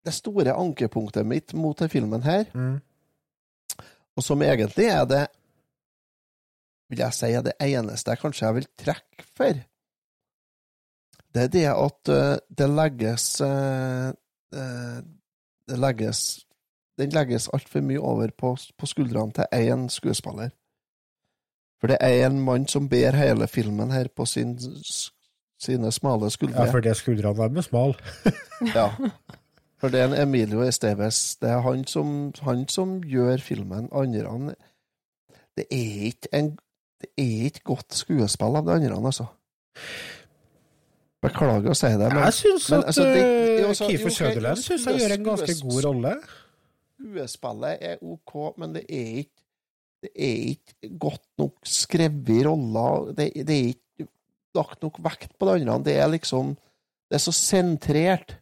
[0.06, 2.76] det store ankepunktet mitt mot denne filmen her, mm.
[4.14, 5.22] og som egentlig er det
[6.92, 9.58] Vil jeg si er det eneste jeg kanskje jeg vil trekke for,
[11.34, 14.12] det er det at eh, det legges eh,
[14.54, 16.44] Det legges
[16.98, 20.52] Den legges altfor mye over på, på skuldrene til én skuespiller.
[21.80, 24.54] For det er en mann som ber hele filmen her på sin,
[25.60, 26.64] sine smale skuldre.
[26.64, 27.96] Ja, for det skuldrene er med smal.
[28.76, 28.90] Ja.
[29.84, 31.36] For det er en Emilio Esteves.
[31.36, 33.90] Det er han som, han som gjør filmen.
[33.92, 34.54] Andre
[35.56, 36.58] Det er ikke en
[37.00, 39.26] Det er ikke godt skuespill av de andre, altså.
[41.24, 44.84] Beklager å si det, men Jeg syns at altså, eh, jo, så- Kiefer Søderland synes
[44.84, 46.14] han gjør en ganske god rolle.
[47.00, 49.40] skuespillet er ok, men det er ikke
[50.04, 53.12] det er ikke godt nok skrevet i roller.
[53.16, 54.08] Det, det er ikke
[54.54, 55.78] lagt nok vekt på det andre.
[55.86, 56.56] Det er liksom
[57.10, 58.36] Det er så sentrert.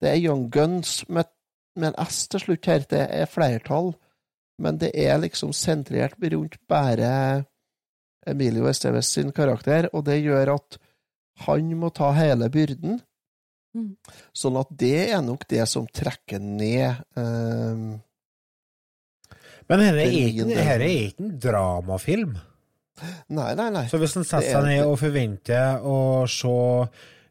[0.00, 1.24] Det er Young Guns med,
[1.76, 2.84] med en S til slutt her.
[2.88, 3.94] Det er flertall,
[4.58, 7.44] men det er liksom sentrert rundt bare
[8.26, 10.78] Emilio Esteves sin karakter, og det gjør at
[11.46, 13.00] han må ta hele byrden.
[13.76, 13.94] Mm.
[14.34, 18.00] Sånn at det er nok det som trekker ned um,
[19.70, 22.32] Men dette er ikke er ikke en dramafilm.
[23.30, 23.86] Nei, nei, nei.
[23.88, 25.96] Så hvis en setter er seg ned og forventer å
[26.28, 26.56] se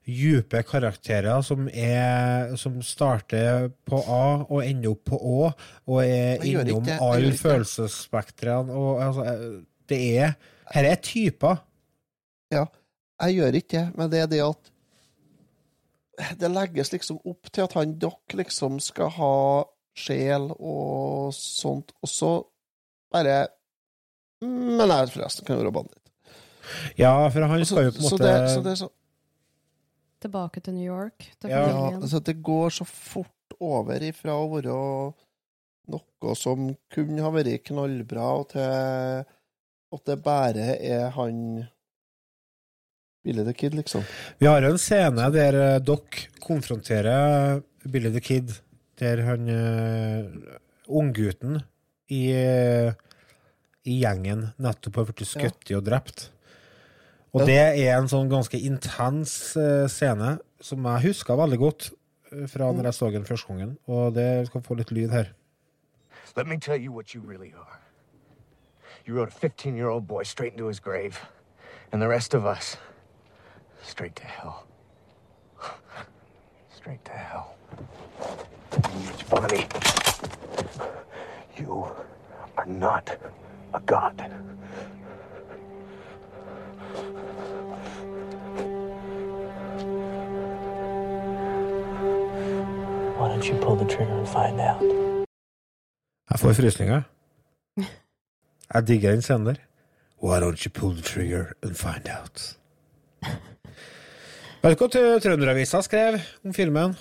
[0.10, 5.52] dype karakterer som, er, som starter på A og ender opp på Å,
[5.92, 6.88] og er innom.
[7.04, 9.28] Alle følelsesspektrene og altså,
[9.90, 10.34] Det er
[10.74, 11.60] Her er typer.
[13.20, 14.72] Jeg gjør ikke det, men det er det at
[16.40, 19.34] Det legges liksom opp til at han dere liksom skal ha
[20.00, 22.32] sjel og sånt, og så
[23.12, 23.48] bare
[24.44, 26.12] Men jeg forresten kan være banditt.
[27.00, 28.90] Ja, for han skal jo på en så måte det, så det er så
[30.20, 34.76] Tilbake til New York, til Ja, altså det går så fort over ifra å være
[35.90, 38.66] noe som kunne ha vært knallbra, og til
[39.96, 41.40] at det bare er han
[43.30, 44.04] Billy the Kid, liksom.
[44.38, 48.56] Vi har en scene der eh, Doc konfronterer Billy the Kid,
[49.00, 50.58] der han uh,
[50.90, 51.60] unggutten
[52.10, 52.90] i, eh,
[53.86, 56.26] i gjengen nettopp har blitt skutt og drept.
[57.32, 57.46] Og Ja.
[57.46, 59.54] det er en sånn ganske intens
[59.94, 61.92] scene som jeg husker veldig godt
[62.50, 63.78] fra når jeg så den første gangen.
[63.88, 65.30] Og det skal få litt lyd her.
[66.36, 67.78] Let me tell you what you really are.
[69.06, 71.22] You wrote a 15 year old boy straight into his grave,
[71.92, 72.78] and the rest of us
[73.84, 74.68] straight to hell.
[76.76, 77.56] Straight to hell.
[78.72, 79.68] It's funny.
[81.58, 81.88] You
[82.58, 83.10] are not
[83.74, 84.16] a god.
[93.18, 94.82] Why don't you pull the trigger and find out?
[96.30, 97.02] Jeg får frysninger.
[98.74, 99.56] Jeg digger den scenen der.
[100.24, 102.58] Why don't you pull the trigger and find out?
[104.60, 106.92] Vet du hva Trønderavisa skrev om filmen?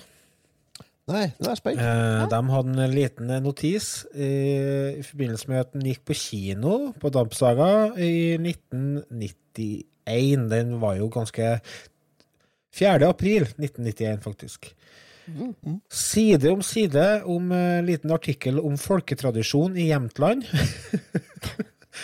[1.09, 1.79] Nei, nå er jeg spent.
[1.81, 4.29] Eh, de hadde en liten notis i,
[5.01, 10.45] i forbindelse med at den gikk på kino på Dampsaga i 1991.
[10.53, 11.59] Den var jo ganske
[12.79, 13.09] 4.
[13.09, 14.71] april 1991, faktisk.
[15.91, 20.47] Side om side om en liten artikkel om folketradisjon i Jämtland.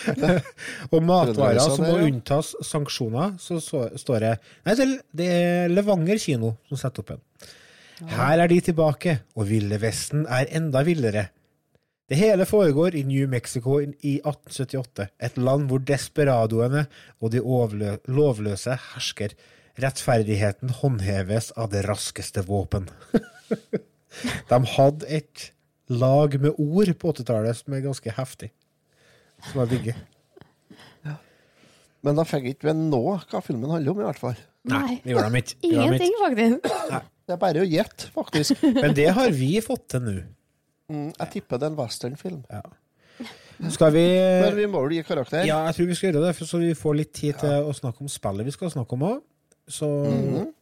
[0.92, 2.08] og matvarer som må ja.
[2.08, 4.34] unntas sanksjoner, så, så står det
[4.66, 7.24] Nei, det er- er Levanger kino som setter opp en.
[8.12, 11.30] Her er de tilbake, og Ville Vesten er enda villere.
[12.06, 16.84] Det hele foregår i New Mexico i 1878, et land hvor desperadoene
[17.20, 19.34] og de lovløse hersker.
[19.76, 22.86] Rettferdigheten håndheves av det raskeste våpen.
[24.48, 25.50] De hadde et
[25.92, 28.48] lag med ord på 80-tallet som er ganske heftig.
[29.50, 29.96] Som jeg digger.
[32.06, 34.36] Men da fikk ikke ved nå hva filmen handler om, i hvert fall.
[34.70, 35.00] Nei.
[35.02, 35.56] det gjorde de ikke.
[35.62, 36.66] Det Ingenting, faktisk.
[37.26, 38.60] Det er bare å gjette, faktisk.
[38.82, 40.12] Men det har vi fått til nå.
[40.92, 42.42] Mm, jeg tipper det er en westernfilm.
[43.72, 44.04] Skal vi
[44.44, 45.42] Men vi må vel gi karakter?
[45.48, 47.74] Ja, jeg tror vi skal gjøre det, for så vi får litt tid til å
[47.74, 49.18] snakke om spillet vi skal snakke om òg.
[49.66, 50.52] Så Mhm.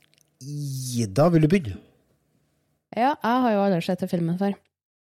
[0.44, 1.76] Ida, vil du begynne?
[2.94, 4.54] Ja, jeg har jo aldri sett den filmen før.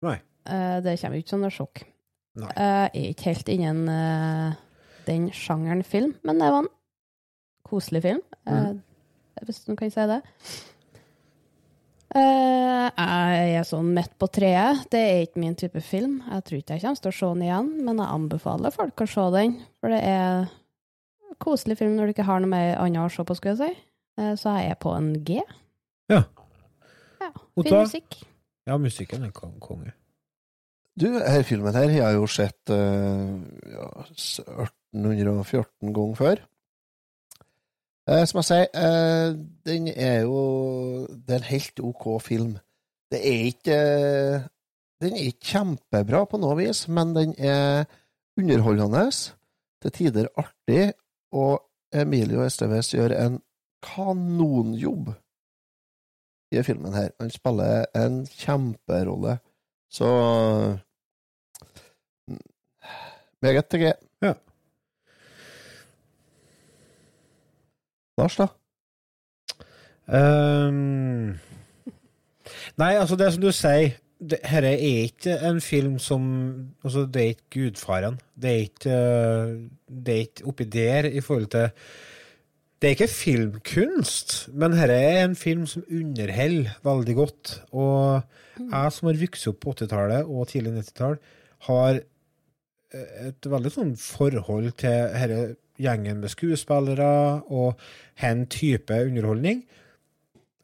[0.06, 0.16] Nei.
[0.46, 1.82] Eh, det kommer jo ikke som noe sjokk.
[2.38, 2.50] Nei.
[2.54, 4.58] Jeg er ikke helt innen eh,
[5.08, 6.72] den sjangeren film, men det var en
[7.68, 8.78] koselig film, Mm.
[9.44, 10.22] hvis du kan si det.
[12.16, 14.86] Eh, jeg er sånn midt på treet.
[14.92, 16.22] Det er ikke min type film.
[16.30, 19.08] Jeg tror ikke jeg kommer til å se den igjen, men jeg anbefaler folk å
[19.12, 19.58] se den.
[19.82, 23.26] For det er en koselig film når du ikke har noe mer annet å se
[23.28, 23.84] på, skulle jeg si.
[24.22, 25.42] Eh, så jeg er på en G.
[26.08, 26.22] Ja.
[27.20, 27.30] Ja?
[27.60, 28.22] Fin musikk.
[28.68, 29.92] Ja, musikken er kong- konge.
[30.98, 33.34] Du, her filmen her jeg har jeg jo sett eh,
[33.70, 33.88] ja,
[34.98, 36.40] 1814 ganger før.
[38.08, 39.36] Eh, som jeg sier, eh,
[39.68, 42.56] den er jo Det er en helt OK film.
[43.12, 44.46] Det er ikke eh,
[45.00, 47.84] Den er ikke kjempebra på noe vis, men den er
[48.38, 49.04] underholdende,
[49.82, 50.92] til tider artig,
[51.30, 51.62] og
[51.94, 53.38] Emilio Esteves gjør en
[53.86, 55.12] kanonjobb
[56.50, 57.12] i filmen her.
[57.20, 59.38] Han spiller en kjemperolle.
[59.90, 60.08] Så
[63.42, 63.92] Meget til G.
[64.22, 64.32] Ja.
[68.18, 68.48] Lars, da?
[70.08, 71.36] Um,
[72.80, 76.22] nei, altså, det som du sier det, Dette er ikke en film som
[76.82, 78.16] altså, Det er ikke Gudfaren.
[78.34, 78.96] Det er ikke,
[79.86, 81.68] det er ikke oppi der i forhold til
[82.80, 87.62] Det er ikke filmkunst, men dette er en film som underholder veldig godt.
[87.70, 88.20] Og
[88.58, 91.16] jeg som har vokst opp på 80-tallet og tidlig 90-tall,
[91.66, 92.00] har
[92.94, 95.40] et veldig sånn forhold til denne
[95.78, 97.10] gjengen med skuespillere
[97.54, 97.78] og
[98.22, 99.62] hen type underholdning.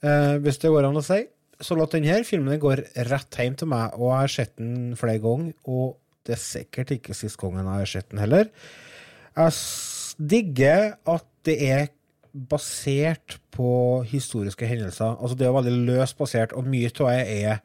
[0.05, 1.23] Eh, hvis det går an å si.
[1.63, 5.23] Så la denne filmen går rett hjem til meg, og jeg har sett den flere
[5.23, 5.53] ganger.
[5.71, 5.95] Og
[6.27, 8.51] det er sikkert ikke siste gangen jeg har sett den heller.
[9.35, 9.55] Jeg
[10.35, 11.87] digger at det er
[12.35, 15.15] basert på historiske hendelser.
[15.21, 17.61] Altså Det er veldig løst basert, og mye av det er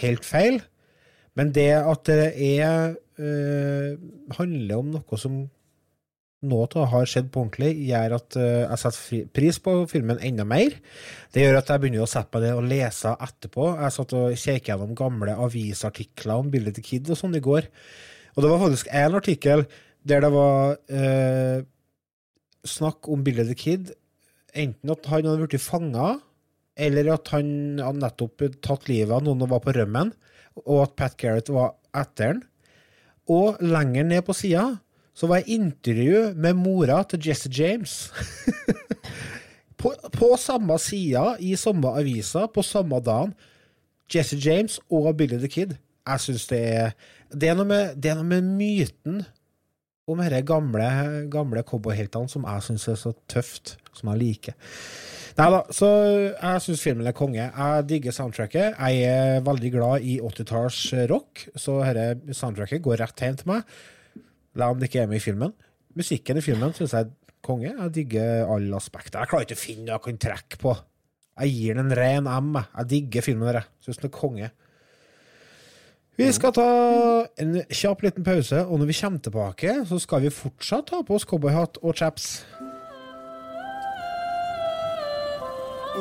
[0.00, 0.62] helt feil.
[1.38, 3.94] Men det at det er eh,
[4.38, 5.44] handler om noe som
[6.44, 10.20] nå til å ha skjedd på ordentlig, gjør at eh, jeg setter pris på filmen
[10.24, 10.76] enda mer.
[11.32, 13.70] Det gjør at jeg begynner å sette på det og lese etterpå.
[13.80, 17.68] Jeg satt og kjekket gjennom gamle avisartikler om Billy the Kid og sånn i går.
[18.34, 19.66] Og det var faktisk en artikkel
[20.04, 21.64] der det var eh,
[22.68, 23.94] snakk om Billy the Kid.
[24.54, 26.18] Enten at han hadde blitt fanga,
[26.74, 27.48] eller at han
[27.80, 30.12] hadde nettopp tatt livet av noen og var på rømmen,
[30.62, 32.42] og at Pat Garrett var etter den.
[33.30, 34.66] Og lenger ned på sida
[35.14, 38.10] så var jeg intervju med mora til Jesse James.
[39.80, 43.34] på, på samme sida, i samme avisa, på samme dagen.
[44.10, 45.76] Jesse James og Billy the Kid.
[46.04, 46.90] Jeg syns det er
[47.32, 49.22] Det er med, det er noe med myten
[50.06, 50.88] om disse gamle,
[51.32, 54.56] gamle cowboyheltene som jeg syns er så tøft, som jeg liker.
[55.34, 55.88] Nei da, så
[56.30, 57.42] jeg syns filmen er konge.
[57.42, 58.76] Jeg digger soundtracket.
[58.78, 60.80] Jeg er veldig glad i 80-talls
[61.10, 63.76] rock, så dette soundtracket går rett hjem til meg.
[64.54, 65.54] La om det ikke er med i filmen.
[65.98, 67.14] Musikken i filmen syns jeg er
[67.44, 67.72] konge.
[67.72, 69.20] Jeg digger alle aspekter.
[69.20, 70.76] Jeg klarer ikke å finne noe jeg kan trekke på.
[71.42, 72.52] Jeg gir den en ren M.
[72.60, 72.86] jeg.
[72.92, 73.48] Digger filmen.
[73.48, 73.88] der, jeg.
[73.88, 74.50] Syns den er konge.
[76.14, 76.68] Vi skal ta
[77.42, 81.18] en kjapp liten pause, og når vi kommer tilbake, så skal vi fortsatt ta på
[81.18, 82.44] oss cowboyhatt og chaps.
[85.94, 86.00] Ja,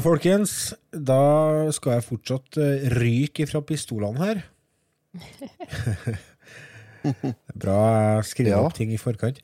[0.00, 0.74] folkens.
[0.90, 4.42] Da skal jeg fortsatt eh, ryke fra pistolene her.
[7.54, 8.60] Bra skrive skriver Ja.
[8.66, 9.38] opp ting i forkant.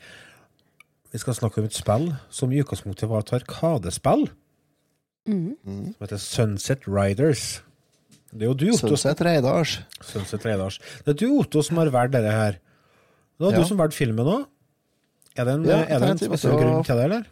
[1.13, 4.29] Vi skal snakke om et spill som i utgangspunktet var et arkadespill,
[5.29, 5.57] Mm.
[5.63, 7.63] Som heter Sunset Riders.
[8.33, 8.89] Det er jo du, Otto.
[8.97, 9.75] Sunset Reidars.
[10.01, 10.79] Sunset Reidars.
[11.05, 12.53] Det er du, Otto, som har valgt dette her.
[12.53, 13.59] Det var Ja.
[13.61, 14.47] du som valgte filmen òg.
[15.37, 17.25] Er det en, Ja, er det en spesiell grunn til det, eller?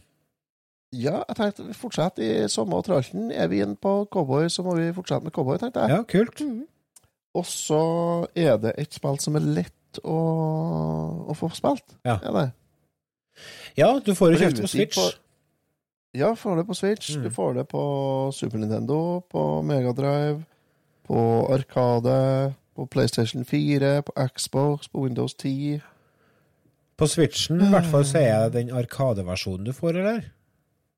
[0.93, 3.33] Ja, jeg tenkte vi fortsetter i samme tralten.
[3.33, 5.91] Er vi inne på cowboy, så må vi fortsette med cowboy, tenkte jeg.
[5.91, 6.41] Ja, kult.
[6.41, 6.63] Mm.
[7.35, 9.41] Og så er det et spill som er
[9.89, 11.97] lett å, å få spilt.
[12.05, 12.19] Ja.
[12.23, 12.53] Det?
[13.79, 14.97] Ja, du får jo Det kjøpt på Switch.
[14.97, 15.13] på-
[16.15, 17.11] Ja, får det på Switch.
[17.17, 17.23] Mm.
[17.23, 20.45] Du får det på Super Nintendo, på Megadrive,
[21.07, 25.81] på Arkade, på PlayStation 4, på Xbox, på Windows 10.
[26.97, 30.23] På Switchen, i hvert fall, så er det den Arkadeversjonen du får, eller?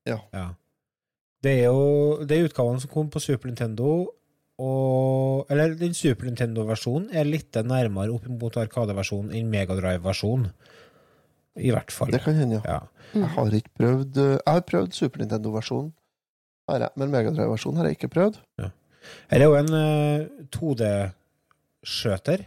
[0.07, 0.17] Ja.
[1.43, 4.07] Det er jo det er utgaven som kom på Super Nintendo,
[4.61, 10.51] og Eller den Super Nintendo-versjonen er litt nærmere opp mot Arkadeversjonen enn Megadrive-versjonen.
[11.59, 12.11] I hvert fall.
[12.13, 12.77] Det kan hende, ja.
[12.77, 13.17] Ja.
[13.17, 15.89] Jeg har ikke prøvd eh, Jeg har prøvd Super Nintendo-versjonen,
[16.95, 18.37] men Megadrive-versjonen har jeg ikke prøvd.
[18.61, 22.45] Her er jo en uh, 2D-skjøter.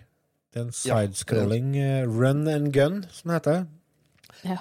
[0.55, 3.67] Det er en Ja, sidescrolling eh, run and gun, som det heter.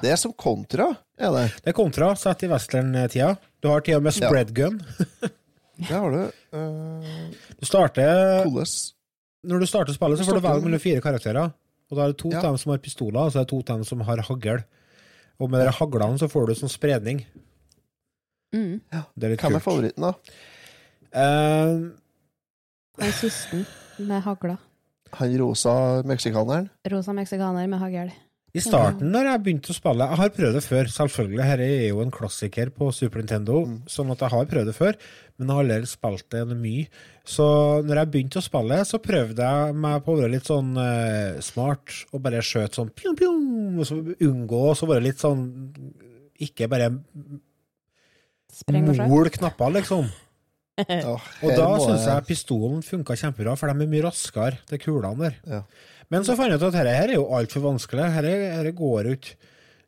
[0.01, 0.89] Det er som kontra,
[1.19, 1.45] er det.
[1.61, 3.35] Det er kontra, satt i western-tida.
[3.61, 4.81] Du har tida med spread gun.
[5.87, 6.21] Det har du.
[6.53, 8.67] Uh, Du starter Hvordan
[9.43, 11.51] Når du starter spillet, så får du velge mellom fire karakterer.
[11.91, 12.37] Og da er det to Ja.
[12.39, 14.63] av dem som har pistoler, og så er det to av dem som har hagl.
[15.39, 17.25] Og med de haglene så får du sånn spredning.
[18.55, 18.79] Mm.
[19.17, 20.13] Det er litt Hvem er favoritten, da?
[21.13, 21.91] Uh,
[23.01, 23.65] Han siste
[23.99, 24.57] med hagla.
[25.13, 26.69] Han rosa meksikaneren?
[26.89, 28.11] Rosa meksikaner med hagl.
[28.53, 31.37] I starten, når jeg begynte å spille Jeg har prøvd det før, selvfølgelig.
[31.41, 33.79] Dette er jo en klassiker på Super Nintendo, Mm.
[33.89, 34.93] sånn at jeg har prøvd det før.
[35.39, 36.87] Men jeg har allerede spilt det mye.
[37.25, 37.47] Så
[37.83, 41.39] når jeg begynte å spille, så prøvde jeg meg på å være litt sånn uh,
[41.41, 45.47] smart og bare skjøte sånn pjong, pjong, og så unngå, og så være litt sånn
[46.39, 46.91] Ikke bare
[49.09, 50.11] mol knapper, liksom.
[50.77, 55.35] Og da syns jeg pistolen funka kjempebra, for de er mye raskere, de kulene der.
[55.47, 55.61] Ja.
[56.13, 58.05] Men så fant jeg ut at dette her er jo altfor vanskelig.
[58.13, 59.33] Dette, dette går jo ikke.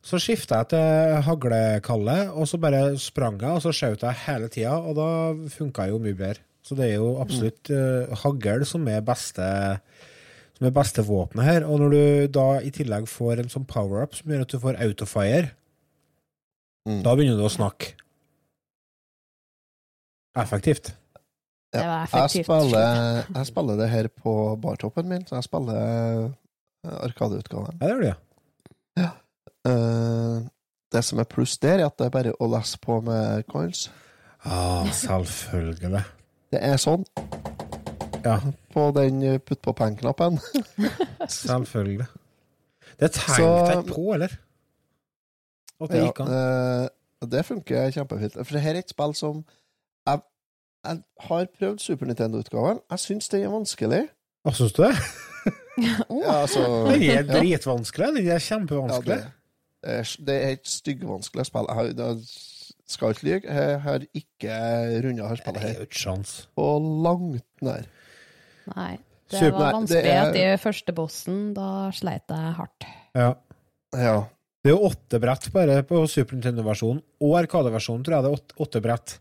[0.05, 4.49] Så skifta jeg til haglekalle, og så bare sprang jeg, og så skjøt jeg hele
[4.53, 5.07] tida, og da
[5.53, 6.43] funka jo mye bedre.
[6.65, 9.47] Så det er jo absolutt uh, hagl som er beste
[10.55, 11.65] som er beste våpenet her.
[11.67, 12.03] Og når du
[12.37, 15.53] da i tillegg får en sånn power-up som gjør at du får autofire,
[16.85, 16.99] Mm.
[17.01, 17.95] da begynner du å snakke.
[20.37, 20.91] Effektivt.
[21.75, 25.79] Det var Jeg spiller, jeg spiller det her på bartoppen min, så jeg spiller
[26.85, 27.77] eh, Arkadeutgaven.
[27.81, 28.07] Ja, det gjør du,
[29.01, 29.09] ja.
[29.65, 30.43] Uh,
[30.93, 33.87] det som er pluss der, er at det er bare å lese på med coins.
[34.45, 36.03] Ah, selvfølgelig.
[36.53, 37.01] Det er sånn
[38.25, 38.35] Ja,
[38.73, 40.37] på den eh, putt på penn-knappen.
[41.29, 42.05] selvfølgelig.
[43.01, 44.37] Det tenkte Så- jeg ikke på, eller?
[45.81, 46.29] At det Ja, gikk an.
[46.31, 48.37] Uh, det funker kjempefint.
[48.45, 49.41] For det her er et spill som
[50.07, 50.21] jeg,
[50.85, 52.79] jeg har prøvd Super Nintendo-utgaven.
[52.91, 54.01] Jeg syns den er vanskelig.
[54.45, 54.83] Hva syns du?
[54.85, 55.53] det?
[55.81, 56.61] Ja, altså,
[56.91, 57.23] Den er ja.
[57.27, 58.11] dritvanskelig.
[58.15, 59.17] Den er kjempevanskelig.
[59.17, 59.31] det,
[59.83, 61.67] det, det er et styggvanskelig spill.
[61.69, 62.21] Jeg har,
[62.95, 64.59] skal ikke lyve, jeg har ikke
[65.05, 66.35] runda her spillet er her sjans.
[66.55, 66.67] på
[67.05, 67.89] langt nær.
[68.75, 68.93] Nei.
[69.25, 71.67] Det Super- var Nei, vanskelig det er- at i første bossen, da
[71.97, 72.85] sleit jeg hardt.
[73.17, 73.31] Ja.
[73.97, 74.15] Ja.
[74.65, 78.37] Det er jo åtte brett bare på Super Nintendo-versjonen, og Arkade-versjonen tror jeg det er
[78.39, 79.15] åtte, åtte brett.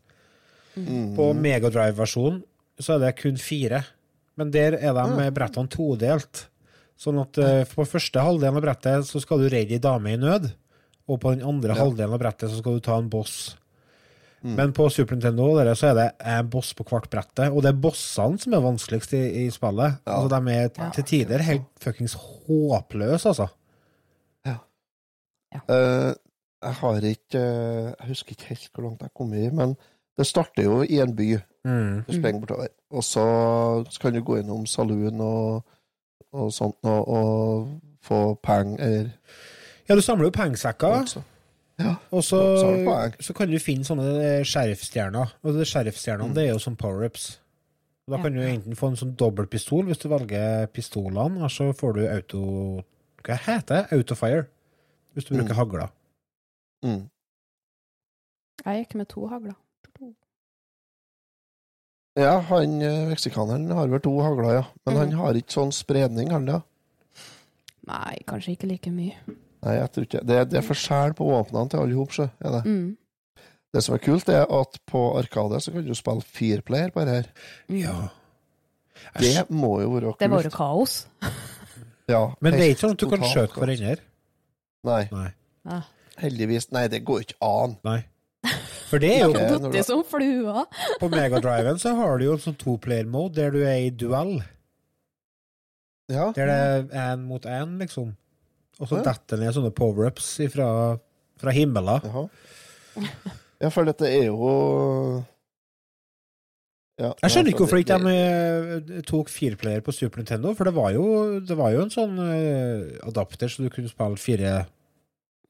[0.75, 1.14] Mm.
[1.16, 2.43] På Megadrive-versjonen
[2.83, 3.85] så er det kun fire.
[4.39, 5.22] Men der er de mm.
[5.37, 6.47] brettene todelt.
[6.99, 10.20] Sånn at eh, på første halvdelen av brettet så skal du redde ei dame i
[10.20, 10.47] nød,
[11.11, 13.57] og på den andre halvdelen av brettet så skal du ta en boss.
[14.45, 17.70] Men på Super Nintendo der, så er det en boss på hvert brettet, og det
[17.70, 20.03] er bossene som er vanskeligst i, i spillet.
[20.05, 23.49] Altså, de er til tider helt fuckings håpløse, altså.
[25.55, 26.12] Eh,
[26.64, 29.77] jeg har ikke eh, Jeg husker ikke helt hvor langt jeg kom i, men
[30.19, 31.29] det starter jo i en by.
[31.65, 32.05] Mm.
[32.07, 32.69] Du springer bortover.
[32.91, 33.25] Og så
[34.01, 35.65] kan du gå innom saloon og,
[36.33, 39.11] og sånt, og, og få penger eller
[39.89, 41.23] Ja, du samler jo pengesekker, altså.
[41.79, 41.95] Ja.
[42.11, 42.39] og så,
[43.21, 45.33] Så kan du finne sånne eh, sheriffstjerner.
[45.43, 46.35] Og de sheriffstjernene, Mm.
[46.35, 47.41] det er jo som power-ups.
[48.11, 51.93] Da kan du enten få en sånn dobbeltpistol hvis du velger pistolene, og så får
[51.97, 52.41] du auto...
[53.25, 53.99] Hva heter det?
[53.99, 54.45] Autofire.
[55.15, 55.41] Hvis du Mm.
[55.41, 55.89] bruker hagla.
[56.85, 57.09] Mm.
[58.65, 59.55] Jeg gikk med to hagler.
[62.17, 64.65] Ja, han eh, meksikaneren har vel to hagler, ja.
[64.87, 65.19] Men han Mhm.
[65.19, 66.61] har ikke sånn spredning, han da?
[67.87, 69.15] Nei, kanskje ikke like mye.
[69.65, 70.51] Nei, jeg tror ikke det.
[70.51, 72.29] Det er forskjell på våpnene til alle i hop, sjø.
[72.41, 72.65] er det.
[72.65, 72.97] Mm.
[73.75, 77.05] Det som er kult, er at på Arkade så kan du spille fire player på
[77.05, 77.27] det her.
[77.69, 78.09] Ja.
[79.19, 80.19] Det må jo være kult.
[80.21, 81.07] Det var jo kaos.
[82.09, 83.99] Ja, Men det er ikke sånn at du kan skjøte hverandre.
[84.85, 85.09] Nei.
[85.11, 85.29] Nei.
[85.67, 85.83] Ah.
[86.19, 86.71] Heldigvis.
[86.73, 87.77] Nei, det går ikke an.
[87.85, 88.05] Nei.
[88.95, 90.64] For det er jo når som flua.
[91.03, 94.36] På Megadriven så har du jo en sånn toplayer-mode der du er i duell.
[96.12, 96.28] Ja.
[96.36, 96.59] Der det
[96.95, 98.12] er én mot én, liksom.
[98.78, 99.07] Og så Ja.
[99.11, 100.68] detter det ned sånne power-ups fra,
[101.40, 102.03] fra himmelen.
[102.95, 103.11] Jeg
[103.62, 105.24] Ja, for dette er jo
[107.01, 110.64] ja, Jeg skjønner ikke hvorfor det- ikke de eh, tok fireplayer på Super Nintendo, for
[110.64, 114.66] det var jo, det var jo en sånn eh, adapter så du kunne spille fire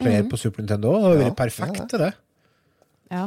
[0.00, 0.30] player Mhm.
[0.30, 0.92] på Super Nintendo.
[0.94, 2.14] Det hadde Ja, vært perfekt ja, til det.
[3.14, 3.24] Ja.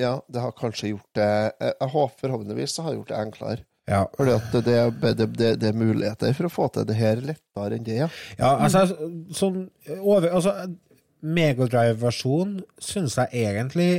[0.00, 1.28] Ja, det har kanskje gjort det
[1.60, 3.64] Jeg håper forhåpentligvis det har gjort det enklere.
[3.90, 4.04] Ja.
[4.16, 7.20] Fordi at det, det, det, det, det er muligheter for å få til det her
[7.24, 8.08] lettere enn det, ja.
[8.38, 8.84] Ja, altså,
[9.34, 9.64] sånn
[9.98, 10.54] over, altså
[11.20, 13.90] Megadrive-versjonen syns jeg egentlig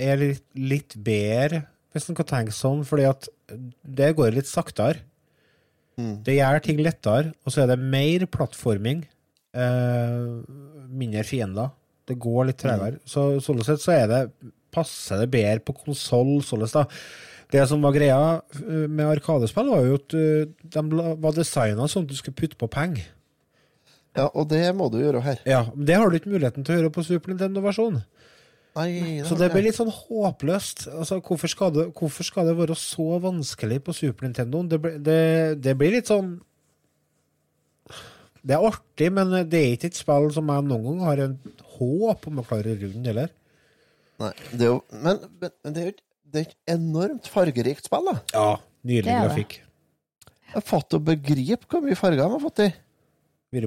[0.00, 3.28] er litt, litt bedre, hvis en kan tenke sånn, fordi at
[3.82, 5.02] det går litt saktere.
[6.00, 6.16] Mm.
[6.26, 9.04] Det gjør ting lettere, og så er det mer plattforming.
[9.54, 10.24] Eh,
[10.90, 11.70] mindre fiender.
[12.08, 12.98] Det går litt tregere.
[13.08, 14.22] Så sånn sett så er det
[14.74, 16.36] passer det bedre på konsoll.
[17.54, 18.20] Det som var greia
[18.58, 22.58] eh, med Arkadespill, var jo at eh, de var designa sånn at du skulle putte
[22.60, 23.06] på penger.
[24.14, 25.40] Ja, og det må du gjøre her.
[25.48, 28.04] Ja, men Det har du ikke muligheten til å gjøre på Super Nintendo-versjonen.
[28.74, 30.88] Nei, Så det blir litt sånn håpløst.
[30.90, 34.64] Altså, hvorfor, skal det, hvorfor skal det være så vanskelig på Super Nintendo?
[34.66, 35.20] Det, det,
[35.62, 36.40] det blir litt sånn
[38.42, 41.36] Det er artig, men det er ikke et spill som jeg noen gang har en
[41.76, 43.30] håp om å klare rundt, heller.
[44.20, 46.02] Nei, det er jo, men, men det er jo et-
[46.34, 48.14] det er et enormt fargerikt spill, da.
[48.34, 49.28] Ja, nydelig Det er det.
[49.28, 49.52] grafikk.
[50.48, 52.68] Jeg har fått å begripe hvor mye farger de har fått i.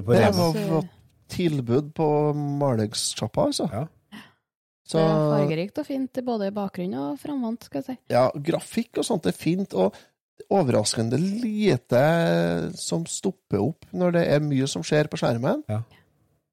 [0.02, 0.30] På Rema.
[0.36, 0.88] var fått
[1.32, 3.70] tilbud på malingssjappa, altså.
[3.72, 3.86] Ja.
[4.88, 7.98] Så Det er fargerikt og fint både i bakgrunn og framvant, skal jeg si.
[8.10, 9.94] ja, grafikk og sånt er fint, og
[10.50, 15.64] overraskende lite som stopper opp når det er mye som skjer på skjermen.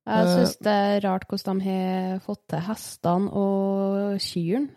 [0.05, 4.69] Jeg Eh, syns det er rart hvordan de har fått til hestene og kyrne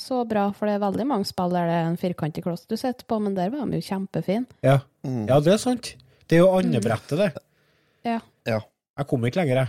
[0.00, 2.76] så bra, for det er veldig mange spill der det er en firkantig kloss du
[2.76, 4.46] sitter på, men der var de jo kjempefine.
[4.64, 4.78] Ja.
[5.04, 5.26] Mm.
[5.28, 5.90] ja, det er sant.
[6.26, 7.30] Det er jo andebrettet, det.
[8.04, 8.20] Ja.
[8.48, 8.60] Ja.
[8.96, 9.68] Jeg kom ikke lenger, jeg.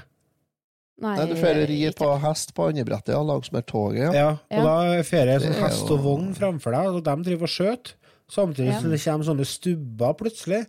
[1.02, 4.12] Nei, Nei, du får ri på hest på andre brettet, ja, langsmed toget, ja.
[4.14, 4.64] Ja, og Ja.
[4.64, 7.94] da får jeg sånn hest og vogn framfor deg, og de driver og skjøter.
[8.32, 8.80] Samtidig Ja.
[8.80, 10.66] som det kommer sånne stubber plutselig,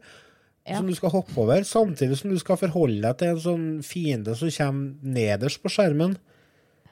[0.63, 0.77] Ja.
[0.79, 1.65] som du skal hoppe over.
[1.67, 6.15] Samtidig som du skal forholde deg til en sånn fiende som kommer nederst på skjermen.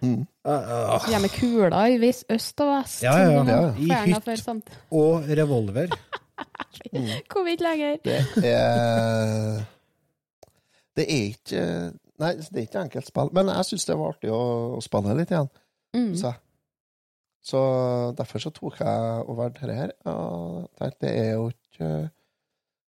[0.01, 0.25] Mm.
[0.49, 3.03] Uh, uh, Ja, med kuler i viss øst og vest.
[3.05, 3.61] Ja, ja, ja.
[3.77, 4.71] I hytt.
[4.91, 5.93] og revolver.
[7.31, 7.99] Kom ikke lenger.
[8.05, 9.65] Det er
[10.97, 11.65] Det er ikke
[12.21, 14.41] Nei, det er ikke enkelt spill, men jeg syns det var artig å,
[14.77, 15.47] å spille litt igjen.
[15.97, 16.11] Mm.
[16.21, 16.33] Så,
[17.41, 17.61] så
[18.19, 19.95] derfor så tok jeg over dette her.
[20.13, 21.89] Og tenkte det er jo ikke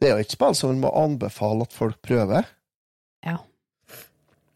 [0.01, 2.47] Det er jo et spill som man må anbefale at folk prøver.
[3.25, 3.37] Ja.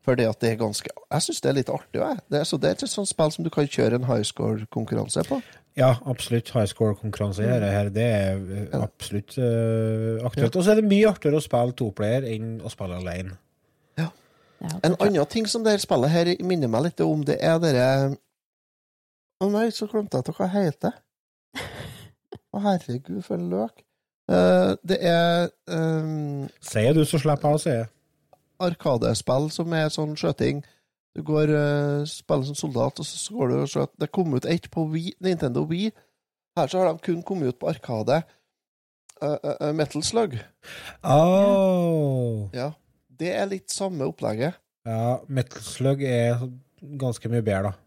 [0.06, 2.18] Fordi at det er ganske Jeg syns det er litt artig, jeg.
[2.30, 5.24] Det er, så det er et sånt spill som du kan kjøre en high score-konkurranse
[5.30, 5.40] på.
[5.78, 6.52] Ja, absolutt.
[6.56, 10.56] High score-konkurranse her, her, det er uh, absolutt uh, aktuelt.
[10.56, 13.38] Og så er det mye artigere å spille toplayer enn å spille alene.
[14.00, 14.10] Ja,
[14.72, 15.12] En tror jeg.
[15.12, 17.88] annen ting som det her spillet her minner meg litt om, det er dere
[19.44, 20.94] Å nei, så glemte jeg hva det heter.
[22.56, 23.84] Å herregud, for en løk.
[24.26, 27.76] Eh, det er um, Sier du, så slipper jeg å si.
[28.66, 30.64] Arkadespill som er sånn skjøting.
[31.16, 34.48] Du går uh, spiller som soldat, og så går du og at det kom ut
[34.50, 35.94] ett på Wii, Nintendo Wii.
[36.60, 38.24] Her så har de kun kommet ut på Arkade.
[39.22, 40.36] Uh, uh, Metal Slug.
[41.04, 42.50] Oh.
[42.56, 42.74] Ja.
[43.16, 44.58] Det er litt samme opplegget.
[44.86, 46.44] Ja, Metal Slug er
[47.00, 47.85] ganske mye bedre, da.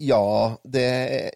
[0.00, 0.84] Ja, det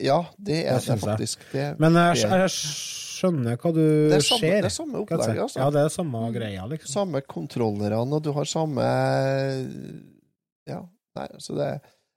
[0.00, 1.42] ja, det er Det det, faktisk.
[1.52, 4.56] Det, Men jeg, jeg, jeg skjønner hva du Det er samme- ser.
[4.62, 5.58] det er samme opplegget, altså.
[5.60, 6.92] Ja, det er samme greia, liksom.
[6.92, 8.86] samme kontrollerne, og du har samme
[10.66, 10.80] Ja,
[11.16, 11.68] nei, så det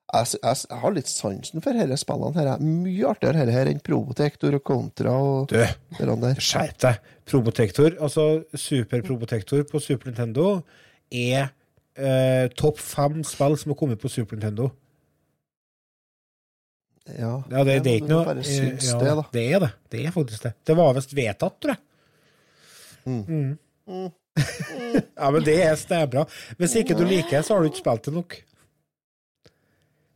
[0.08, 2.32] jeg, jeg, har litt sansen for disse spillene.
[2.40, 5.58] her er Mye artigere her, her enn Probotector og Contra og Du,
[6.40, 7.02] skjerp deg!
[7.28, 10.62] Probotector, altså Super Probotector på Super Nintendo,
[11.12, 11.50] er
[12.00, 14.70] eh, topp fem spill som har kommet på Super Nintendo.
[17.16, 19.26] Ja, Ja, det, det er ikke noe bare eh, syns ja, det, da.
[19.34, 19.72] Det er det.
[19.94, 20.54] Det er faktisk det.
[20.68, 21.84] Det var visst vedtatt, tror jeg.
[23.08, 23.58] Mm.
[23.88, 24.12] Mm.
[25.22, 26.26] ja, men det er stæbra.
[26.60, 28.38] Hvis ikke du liker det, så har du ikke spilt det nok.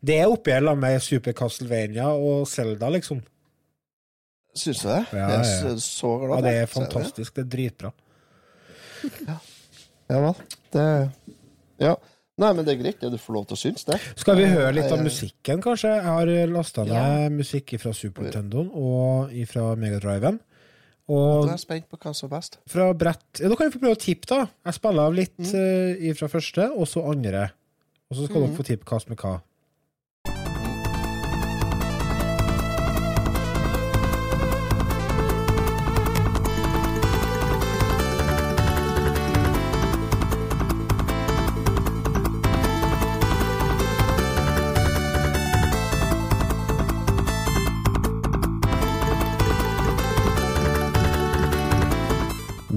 [0.02, 3.22] Det er oppi her med Super Castlevania og Zelda, liksom.
[4.58, 5.02] Syns du det?
[5.14, 5.76] Ja, jeg er ja.
[5.80, 6.42] så- glad.
[6.42, 7.36] Ja, det er fantastisk.
[7.36, 7.92] Det er dritbra.
[10.12, 10.34] Ja vel.
[10.74, 11.12] Det
[11.80, 11.96] Ja.
[12.42, 13.12] Nei, men det er greit, det.
[13.14, 14.00] Du får lov til å synes det.
[14.20, 15.92] Skal vi høre litt av musikken, kanskje?
[16.00, 17.30] Jeg har lasta ned Ja.
[17.30, 20.40] musikk fra Super Nintendoen og fra Megadriven.
[21.12, 22.58] Og Og er jeg spent på hva som er best.
[22.70, 24.48] fra brett ja, Da kan vi få prøve å tippe, da.
[24.66, 26.08] Jeg spiller av litt Mm.
[26.10, 27.52] eh, fra første, og så andre.
[28.10, 28.48] Og så skal mm.
[28.48, 29.42] dere få tippe hva som er hva.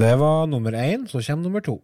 [0.04, 1.80] Det var nummer én, så kommer nummer to.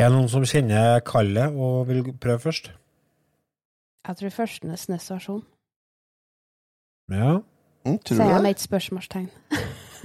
[0.00, 2.70] Er det noen som kjenner kallet og vil prøve først?
[4.08, 5.42] Jeg tror første er SNES-versjon.
[7.12, 7.34] Ja.
[7.84, 9.28] Mm, tror Sier jeg med et spørsmålstegn.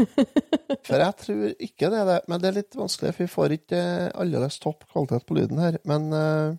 [0.88, 2.18] For jeg tror ikke det er det.
[2.28, 5.62] Men det er litt vanskelig, for vi får ikke eh, aldeles topp kvalitet på lyden
[5.64, 5.78] her.
[5.88, 6.58] Men uh,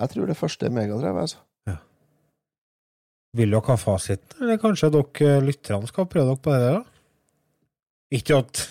[0.00, 1.38] jeg tror det første er megadrev, altså.
[3.36, 6.78] Vil dere ha fasiten, eller kanskje dere eh, lytterne skal prøve dere på det der,
[6.80, 6.96] da?
[8.16, 8.62] Ikke at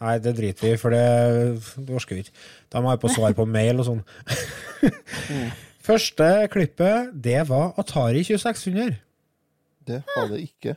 [0.00, 1.02] Nei, det driter vi i, for det,
[1.86, 2.34] det orker vi ikke.
[2.72, 4.02] Da må jeg på svar på mail og sånn.
[5.88, 8.98] Første klippet, det var Atari 2600.
[9.88, 10.74] Det var det ikke.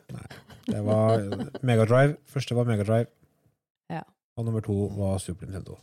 [0.71, 1.25] Det var
[1.67, 2.15] Megadrive.
[2.31, 3.09] Første var Megadrive.
[3.91, 4.05] Ja.
[4.39, 5.75] Og nummer to var Super Nintendo.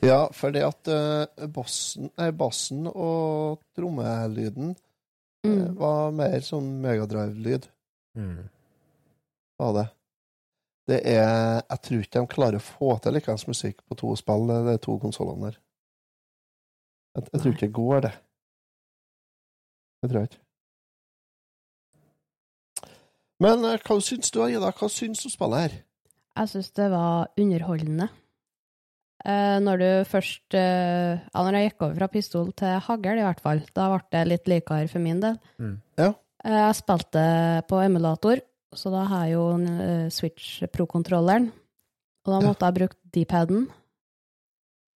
[0.00, 4.86] Ja, fordi at eh, bassen, nei, bassen og trommelyden eh,
[5.40, 5.74] Mm.
[5.80, 7.64] var mer sånn megadrive-lyd,
[8.16, 8.48] Mm.
[9.58, 9.84] var det.
[10.90, 14.48] Det er Jeg tror ikke de klarer å få til likeens musikk på to spill,
[14.66, 15.58] de to konsollene der.
[17.16, 18.14] Jeg, jeg tror ikke det går, det.
[20.00, 20.42] Det tror jeg ikke.
[23.40, 24.72] Men eh, hva syns du, Ida?
[24.76, 25.76] Hva syns du om spillet her?
[26.40, 28.08] Jeg syns det var underholdende.
[29.20, 33.26] Eh, når du først eh, Ja, når jeg gikk over fra pistol til hagl, i
[33.26, 35.36] hvert fall, da ble det litt likere for min del.
[35.60, 35.74] Mm.
[36.00, 36.12] Ja.
[36.44, 37.24] Eh, jeg spilte
[37.68, 38.40] på emulator,
[38.76, 41.50] så da har jeg jo en eh, Switch Pro-kontrolleren.
[42.26, 43.64] Og da måtte jeg bruke D-paden.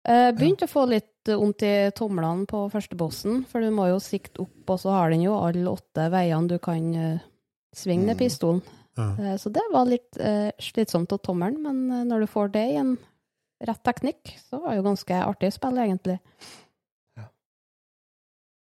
[0.06, 4.02] Eh, begynte å få litt vondt i tomlene på første bossen, for du må jo
[4.04, 7.22] sikte opp, og så har den jo alle åtte veiene du kan eh,
[7.74, 8.20] svinge ned Mm.
[8.20, 8.62] pistolen.
[8.98, 9.08] Ja.
[9.18, 12.66] Eh, Så det var litt eh, slitsomt av tommelen, men eh, når du får det
[12.74, 12.98] i en
[13.64, 16.20] rett teknikk, så var det jo ganske artig å spille, egentlig.
[17.18, 17.24] Ja.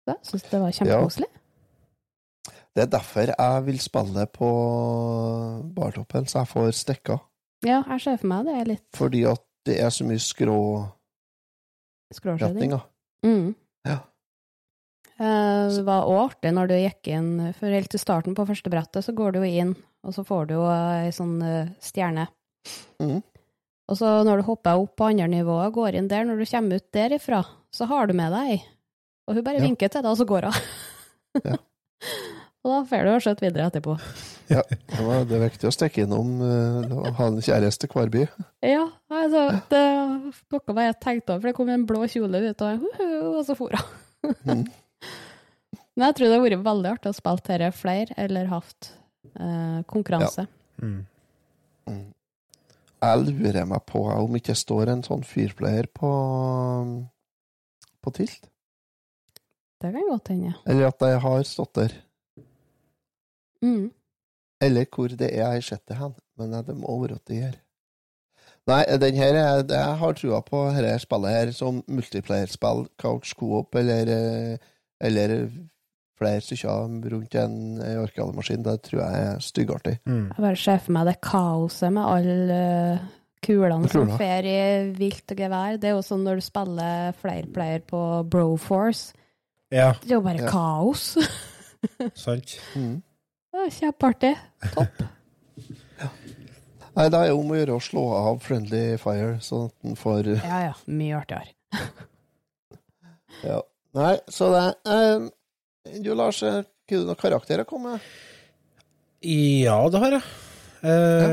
[0.07, 1.29] Så jeg syns det var kjempekoselig.
[2.75, 4.49] Det er derfor jeg vil spille på
[5.77, 7.19] bartoppen, så jeg får stikka.
[7.67, 10.57] Ja, jeg ser for meg det er litt Fordi at det er så mye skrå
[12.17, 12.75] skråskjeding.
[13.25, 13.53] Mm.
[13.87, 13.99] Ja.
[15.19, 18.73] Eh, Det var òg artig når du gikk inn, for helt til starten på første
[18.73, 19.75] brettet, så går du jo inn,
[20.05, 22.27] og så får du jo ei sånn eh, stjerne.
[23.01, 23.21] Mm.
[23.93, 26.81] Og så når du hopper opp på andre nivået, går inn der, når du kommer
[26.81, 27.43] ut derifra,
[27.75, 28.61] så har du med deg ei.
[29.29, 29.67] Og hun bare Ja.
[29.69, 30.63] vinker til deg, og så går hun.
[31.45, 31.57] Ja.
[32.63, 33.97] og da får du jo skjøtt videre etterpå.
[34.53, 38.25] Ja, det var- det er viktig å stikke innom og ha en kjæreste hver by.
[38.67, 39.81] Ja, altså, det
[40.53, 42.85] var noe jeg tenkte over, for det kom en blå kjole ut, og,
[43.31, 44.35] og så for hun.
[44.45, 44.67] Mhm.
[45.97, 48.91] Men jeg tror det hadde vært veldig artig å spille dette flere, eller hatt
[49.37, 50.45] eh, konkurranse.
[50.83, 51.01] Mm.
[53.03, 56.13] Jeg lurer meg på om ikke står en sånn fyrplayer på
[58.03, 58.49] på Tilt.
[59.83, 60.55] Det kan godt hende.
[60.67, 61.93] Eller at jeg har stått der.
[63.63, 63.91] Mm.
[64.63, 66.15] Eller hvor det er jeg har sett det hen.
[66.39, 67.57] Men det må være at det gjør.
[68.71, 73.75] Nei, den her er, jeg har trua på dette spillet her som multiplayerspill, couch coop
[73.75, 74.69] eller, eh,
[75.03, 75.49] eller
[76.19, 78.63] flere stykker rundt en en arkademaskin.
[78.63, 79.97] Det tror jeg er styggartig.
[80.07, 80.29] Mm.
[80.37, 82.61] Jeg bare ser for meg det kaoset med alle
[82.93, 82.99] eh,
[83.43, 84.59] kulene som fer i
[84.95, 85.81] vilt og gevær.
[85.83, 89.11] Det er jo sånn når du spiller flere player på Broforce.
[89.73, 90.51] Ja, Det er jo bare Ja.
[90.53, 91.17] kaos.
[92.15, 92.59] sant.
[92.77, 93.03] Mm.
[93.53, 94.33] Kjempeartig.
[94.75, 95.03] Topp.
[96.97, 99.95] Nei, det er jo om å gjøre å slå av Friendly Fire, sånn at den
[99.97, 100.75] får Ja, ja.
[100.87, 101.53] Mye artigere.
[103.43, 103.63] Ja.
[103.97, 104.61] Nei, så det
[104.93, 105.23] eh,
[106.05, 108.05] Du, Lars, kunne har du noen karakterer komme med?
[109.25, 110.23] Ja, det har jeg.
[110.85, 111.33] Eh,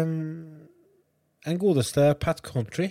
[1.52, 2.88] En godeste Pat Country,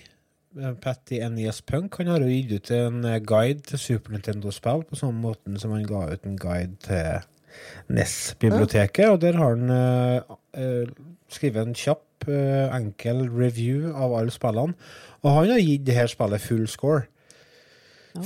[0.60, 4.14] eh, Pat i NES Punk, han har jo gitt ut en eh, guide til Super
[4.14, 7.24] Nintendo-spill, på samme måten som han ga ut en guide til
[7.88, 10.90] NES-biblioteket, og der har han eh, eh,
[11.32, 14.76] skrevet en kjapp, eh, enkel review av alle spillene,
[15.22, 17.06] og han har gitt det her spillet full score.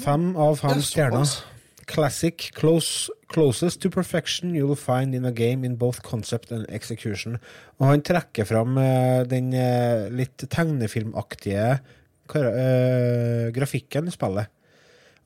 [0.00, 1.28] Fem av fem stjerner.
[1.90, 7.38] Classic, close, closest to perfection you'll find in a game in both concept and execution.
[7.80, 14.52] Og han trekker fram eh, den eh, litt tegnefilmaktige eh, grafikken i spillet.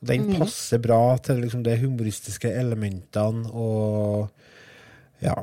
[0.05, 0.39] Den Mhm.
[0.39, 4.31] passer bra til liksom, de humoristiske elementene og
[5.23, 5.35] Ja.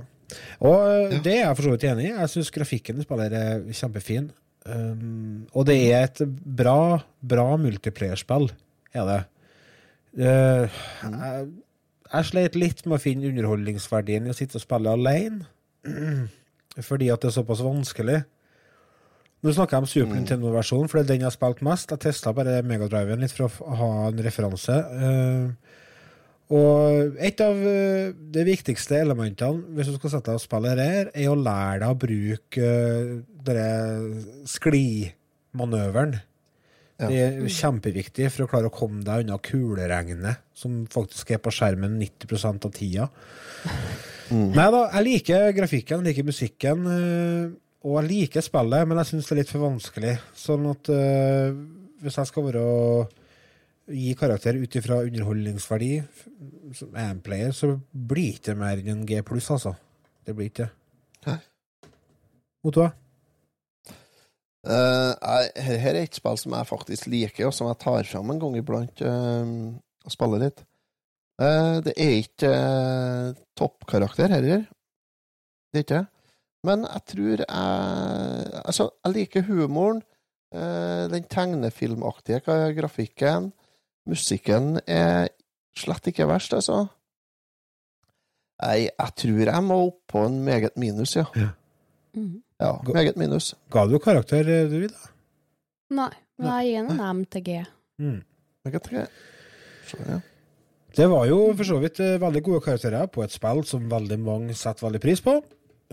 [0.61, 1.19] Og ja.
[1.19, 2.13] det er jeg for så vidt enig i.
[2.13, 4.31] Jeg syns grafikken i spillet er kjempefin.
[4.65, 8.49] Um, og det er et bra, bra multiplayerspill,
[8.93, 9.23] er det.
[10.17, 10.69] Uh,
[11.03, 11.49] jeg,
[12.13, 15.45] jeg sleit litt med å finne underholdningsverdien i å sitte og spille alene.
[16.87, 18.23] Fordi at det er såpass vanskelig.
[19.43, 21.91] Nå snakker jeg om Super Nintendo-versjonen, for det er den jeg har spilt mest.
[21.91, 24.77] Jeg testa bare Megadriven litt for å ha en referanse.
[24.79, 25.81] Eh,
[26.53, 31.11] og et av eh, de viktigste elementene hvis du skal sette deg og spille her,
[31.11, 33.17] er å lære deg å bruke uh,
[33.49, 36.15] denne sklimanøveren.
[37.03, 41.51] Det er kjempeviktig for å klare å komme deg unna kuleregnet, som faktisk er på
[41.51, 43.09] skjermen 90 av tida.
[44.33, 47.51] Nei da, jeg liker grafikken, jeg liker musikken, eh,
[47.83, 50.13] og jeg liker spillet, men jeg syns det er litt for vanskelig.
[50.39, 51.51] Sånn at uh,
[52.03, 52.63] hvis jeg skal være
[53.91, 55.93] gi karakter ut ifra underholdningsverdi
[56.73, 59.75] som som player, så blir det ikke mer enn en G pluss, altså.
[60.23, 60.69] Det blir ikke
[61.25, 61.37] det.
[62.63, 62.87] Otto?
[64.63, 68.31] Eh, her, her er et spill som jeg faktisk liker, og som jeg tar fram
[68.31, 69.75] en gang iblant uh,
[70.07, 70.63] og spiller litt.
[71.41, 74.63] Uh, det er ikke uh, toppkarakter heller.
[75.73, 76.12] Det er ikke det.
[76.63, 80.01] Men jeg tror jeg Altså, jeg liker humoren.
[80.53, 82.39] eh, den tegnefilmaktige
[82.77, 83.51] grafikken.
[84.07, 85.29] Musikken er
[85.75, 86.83] slett ikke verst, altså.
[88.61, 91.25] Nei, jeg tror jeg må opp på en meget minus, ja.
[92.13, 92.43] Mhm.
[92.61, 93.55] Ja, meget minus.
[93.71, 95.09] Ga du karakter, eh, du, Ida?
[95.91, 97.49] Nei, men jeg gir en MTG.
[97.99, 98.21] Mm.
[98.65, 99.07] MTG.
[99.89, 100.19] Så, ja.
[100.95, 104.19] Det var jo for så vidt eh, veldig gode karakterer på et spill som veldig
[104.21, 105.39] mange setter veldig pris på.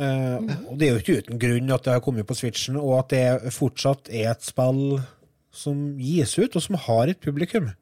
[0.01, 0.37] Eh,
[0.71, 3.13] Og det er jo ikke uten grunn at det har kommet på Switchen, og at
[3.13, 5.01] det fortsatt er et spill
[5.53, 7.73] som gis ut, og som har et publikum.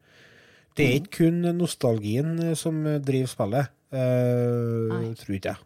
[0.79, 5.63] Det er ikke kun nostalgien eh, som driver spillet, uh, tror ikke jeg.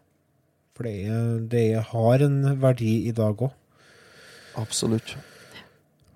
[0.73, 3.53] For det, det har en verdi i dag òg.
[4.57, 5.13] Absolutt.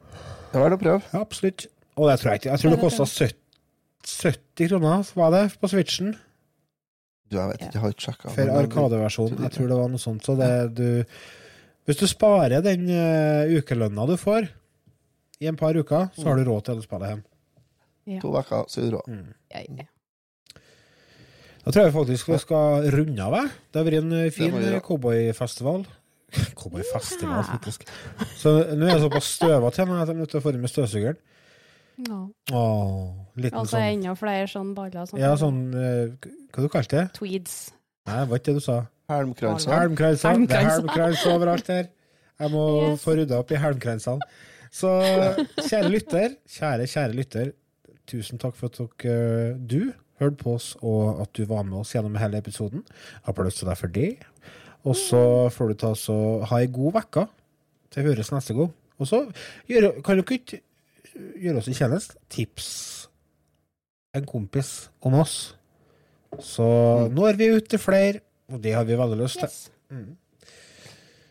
[0.07, 1.01] Det er verdt å prøve.
[1.11, 1.67] Ja, absolutt.
[1.97, 2.49] Og det tror jeg ikke.
[2.53, 3.37] Jeg tror det kosta 70,
[4.07, 6.15] 70 kroner, var det, på Switchen.
[7.27, 8.35] Du, jeg vet ikke, jeg har ikke sjekka.
[8.35, 9.41] For Arkadeversjonen.
[9.43, 10.23] Jeg tror det var noe sånt.
[10.23, 10.87] Så det du
[11.87, 14.47] Hvis du sparer den uh, ukelønna du får
[15.39, 17.21] i en par uker, så har du råd til å spille hjem.
[18.07, 18.23] Ja.
[18.23, 19.11] To uker, så er det råd.
[19.11, 19.29] Mm.
[19.53, 19.87] Ja, ja.
[21.67, 23.33] Da tror jeg faktisk vi skal runde av.
[23.67, 25.81] Det har vært en eh, fin eh, cowboyfestival.
[26.59, 27.83] Cowboyfestival, faktisk.
[28.39, 30.71] Så nå er jeg såpass støvete at jeg er nødt til å få inn med
[30.71, 31.19] støvsugeren.
[32.07, 32.21] No.
[32.55, 35.05] Åh, Altså sånn enda flere sånn baller.
[35.05, 37.05] Sånn, Ja, sånn eh, Hva du kalte det?
[37.13, 37.71] Tweeds.
[38.07, 38.77] Nei, det var ikke det du sa.
[39.09, 39.71] Helmkranser.
[39.71, 40.21] Helmkranser.
[40.21, 40.73] Det er Helmkranser.
[40.73, 41.89] helmkrans overalt her.
[42.39, 43.03] Jeg må Yes.
[43.03, 44.19] få rydda opp i helmkransene.
[44.71, 44.89] Så
[45.63, 47.53] kjære lytter, kjære, kjære lytter,
[48.07, 51.93] tusen takk for at dere, du hørte på oss, og at du var med oss
[51.93, 52.83] gjennom hele episoden.
[53.27, 54.17] Applaus til deg for det.
[54.85, 57.27] Og så får du ta og ha ei god uke
[57.91, 58.73] til høres neste gang.
[58.99, 59.23] Og så
[60.03, 60.61] kan dere ikke
[61.41, 62.15] gjøre oss en tjeneste?
[62.29, 62.96] Tips
[64.15, 65.55] en kompis om oss.
[66.43, 66.63] Så
[67.13, 68.21] nå er vi ute til flere,
[68.51, 70.07] og det har vi veldig lyst til.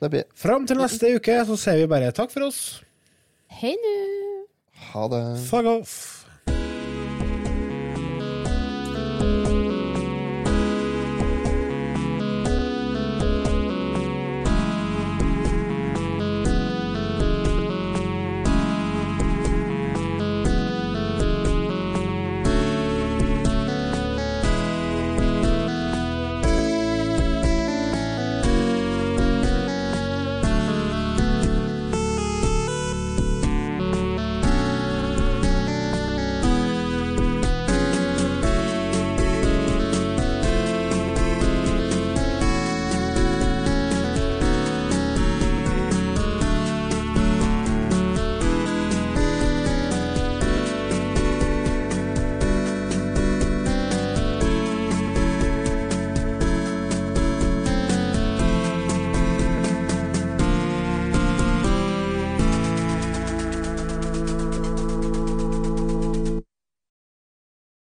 [0.01, 2.83] Det blir Fram til neste uke så sier vi bare takk for oss.
[3.61, 4.47] Hei nu.
[4.93, 5.23] Ha det.
[5.49, 5.95] Fuck off.